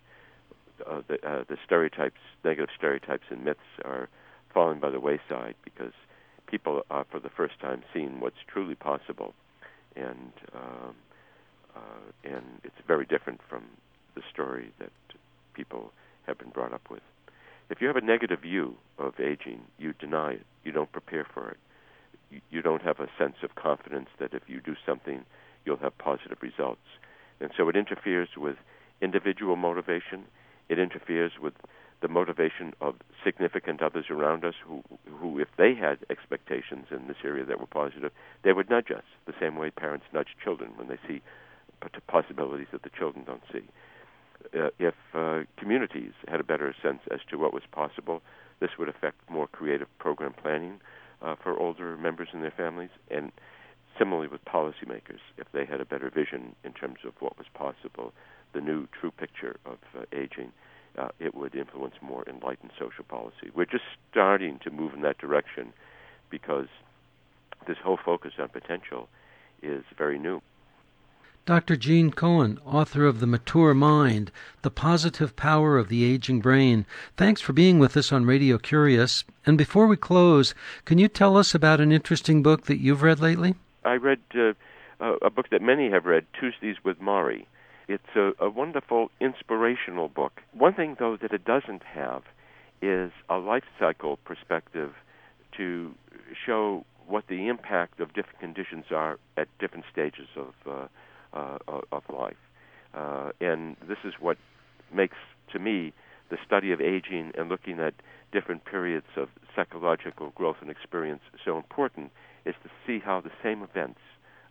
uh, 0.87 1.00
the, 1.08 1.14
uh, 1.26 1.44
the 1.48 1.56
stereotypes, 1.64 2.20
negative 2.44 2.68
stereotypes 2.76 3.24
and 3.30 3.42
myths 3.42 3.61
are 3.82 4.11
falling 4.52 4.78
by 4.78 4.90
the 4.90 5.00
wayside 5.00 5.54
because 5.64 5.94
people 6.52 6.82
are 6.90 7.06
for 7.10 7.18
the 7.18 7.30
first 7.30 7.58
time 7.60 7.82
seeing 7.94 8.20
what's 8.20 8.36
truly 8.46 8.74
possible, 8.74 9.32
and 9.96 10.32
um, 10.54 10.94
uh, 11.74 12.12
and 12.22 12.44
it's 12.62 12.76
very 12.86 13.06
different 13.06 13.40
from 13.48 13.64
the 14.14 14.20
story 14.30 14.70
that 14.78 14.92
people 15.54 15.92
have 16.26 16.38
been 16.38 16.50
brought 16.50 16.74
up 16.74 16.82
with. 16.90 17.00
If 17.70 17.80
you 17.80 17.86
have 17.86 17.96
a 17.96 18.02
negative 18.02 18.40
view 18.42 18.76
of 18.98 19.18
aging, 19.18 19.62
you 19.78 19.94
deny 19.94 20.32
it. 20.32 20.46
You 20.62 20.72
don't 20.72 20.92
prepare 20.92 21.26
for 21.32 21.48
it. 21.48 22.40
you 22.50 22.60
don't 22.60 22.82
have 22.82 23.00
a 23.00 23.08
sense 23.18 23.36
of 23.42 23.54
confidence 23.54 24.08
that 24.20 24.34
if 24.34 24.42
you 24.46 24.60
do 24.60 24.76
something, 24.86 25.24
you'll 25.64 25.78
have 25.78 25.96
positive 25.96 26.38
results. 26.42 26.86
And 27.40 27.50
so 27.56 27.68
it 27.70 27.76
interferes 27.76 28.28
with 28.36 28.56
individual 29.00 29.56
motivation. 29.56 30.24
It 30.68 30.78
interferes 30.78 31.32
with 31.40 31.54
the 32.02 32.08
motivation 32.08 32.74
of 32.80 32.96
significant 33.24 33.80
others 33.80 34.06
around 34.10 34.44
us 34.44 34.54
who, 34.66 34.82
who, 35.08 35.38
if 35.38 35.48
they 35.56 35.74
had 35.74 35.98
expectations 36.10 36.86
in 36.90 37.06
this 37.06 37.16
area 37.24 37.44
that 37.44 37.60
were 37.60 37.66
positive, 37.66 38.10
they 38.42 38.52
would 38.52 38.68
nudge 38.68 38.90
us 38.90 39.04
the 39.26 39.32
same 39.40 39.56
way 39.56 39.70
parents 39.70 40.04
nudge 40.12 40.36
children 40.42 40.72
when 40.76 40.88
they 40.88 40.98
see 41.08 41.22
possibilities 42.08 42.66
that 42.72 42.82
the 42.82 42.90
children 42.90 43.24
don't 43.24 43.42
see. 43.52 43.62
Uh, 44.58 44.68
if 44.78 44.94
uh, 45.14 45.40
communities 45.56 46.12
had 46.28 46.40
a 46.40 46.44
better 46.44 46.74
sense 46.82 47.00
as 47.12 47.20
to 47.30 47.38
what 47.38 47.54
was 47.54 47.62
possible, 47.70 48.20
this 48.60 48.70
would 48.78 48.88
affect 48.88 49.16
more 49.30 49.46
creative 49.46 49.88
program 49.98 50.32
planning 50.32 50.80
uh, 51.22 51.36
for 51.40 51.58
older 51.58 51.96
members 51.96 52.28
and 52.32 52.42
their 52.42 52.50
families, 52.50 52.90
and 53.10 53.30
similarly 53.96 54.26
with 54.26 54.44
policymakers, 54.44 55.20
if 55.38 55.46
they 55.52 55.64
had 55.64 55.80
a 55.80 55.84
better 55.84 56.10
vision 56.10 56.54
in 56.64 56.72
terms 56.72 56.98
of 57.06 57.12
what 57.20 57.38
was 57.38 57.46
possible, 57.54 58.12
the 58.52 58.60
new 58.60 58.88
true 59.00 59.12
picture 59.12 59.56
of 59.64 59.78
uh, 59.96 60.02
aging 60.12 60.52
uh, 60.98 61.09
it 61.18 61.35
would 61.35 61.55
influence 61.55 61.94
more 62.00 62.24
enlightened 62.28 62.70
social 62.78 63.05
policy. 63.05 63.50
We're 63.55 63.66
just 63.66 63.85
starting 64.11 64.59
to 64.61 64.70
move 64.70 64.94
in 64.94 65.02
that 65.02 65.18
direction 65.18 65.72
because 66.31 66.68
this 67.66 67.78
whole 67.83 67.98
focus 68.02 68.33
on 68.38 68.48
potential 68.48 69.09
is 69.62 69.85
very 69.96 70.18
new. 70.18 70.42
Dr. 71.44 71.74
Gene 71.74 72.12
Cohen, 72.12 72.61
author 72.64 73.05
of 73.05 73.18
The 73.18 73.26
Mature 73.26 73.74
Mind 73.74 74.31
The 74.62 74.70
Positive 74.70 75.35
Power 75.35 75.76
of 75.76 75.88
the 75.88 76.05
Aging 76.05 76.40
Brain, 76.40 76.87
thanks 77.16 77.40
for 77.40 77.52
being 77.52 77.81
with 77.81 77.96
us 77.96 78.12
on 78.12 78.24
Radio 78.24 78.59
Curious. 78.59 79.24
And 79.44 79.59
before 79.59 79.88
we 79.88 79.96
close, 79.96 80.55
can 80.85 80.98
you 80.98 81.09
tell 81.09 81.37
us 81.37 81.52
about 81.52 81.81
an 81.81 81.90
interesting 81.90 82.44
book 82.44 82.66
that 82.66 82.78
you've 82.78 83.02
read 83.02 83.18
lately? 83.18 83.57
I 83.85 83.94
read 83.94 84.20
uh, 84.37 84.52
a 85.00 85.31
book 85.31 85.50
that 85.50 85.62
many 85.62 85.90
have 85.90 86.05
read, 86.05 86.26
Tuesdays 86.38 86.76
with 86.85 87.00
Morrie. 87.00 87.46
It's 87.88 88.16
a, 88.16 88.33
a 88.38 88.49
wonderful, 88.49 89.11
inspirational 89.21 90.09
book. 90.09 90.40
One 90.53 90.75
thing, 90.75 90.97
though, 90.99 91.16
that 91.21 91.33
it 91.33 91.45
doesn't 91.45 91.83
have 91.83 92.23
is 92.81 93.12
a 93.29 93.37
life 93.37 93.64
cycle 93.79 94.18
perspective 94.25 94.92
to 95.57 95.92
show 96.47 96.85
what 97.07 97.25
the 97.29 97.49
impact 97.49 98.01
of 98.01 98.09
different 98.14 98.40
conditions 98.40 98.87
are 98.90 99.18
at 99.37 99.49
different 99.59 99.85
stages 99.92 100.29
of 100.37 100.55
uh, 100.66 100.87
uh, 101.37 101.59
of 101.90 102.03
life. 102.12 102.37
Uh, 102.95 103.31
and 103.40 103.77
this 103.88 103.99
is 104.05 104.14
what 104.21 104.37
makes, 104.95 105.16
to 105.53 105.59
me, 105.59 105.92
the 106.31 106.37
study 106.47 106.73
of 106.73 106.81
aging 106.81 107.33
and 107.37 107.49
looking 107.49 107.79
at 107.81 107.95
different 108.33 108.64
periods 108.64 109.07
of 109.16 109.29
psychological 109.55 110.31
growth 110.35 110.57
and 110.61 110.71
experience 110.71 111.23
so 111.45 111.57
important 111.57 112.11
is 112.45 112.55
to 112.62 112.71
see 112.87 112.99
how 112.99 113.21
the 113.21 113.31
same 113.42 113.62
events 113.62 114.01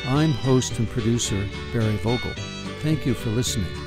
I'm 0.06 0.32
host 0.32 0.78
and 0.78 0.88
producer 0.88 1.46
Barry 1.72 1.96
Vogel. 1.98 2.32
Thank 2.80 3.04
you 3.04 3.14
for 3.14 3.28
listening. 3.30 3.81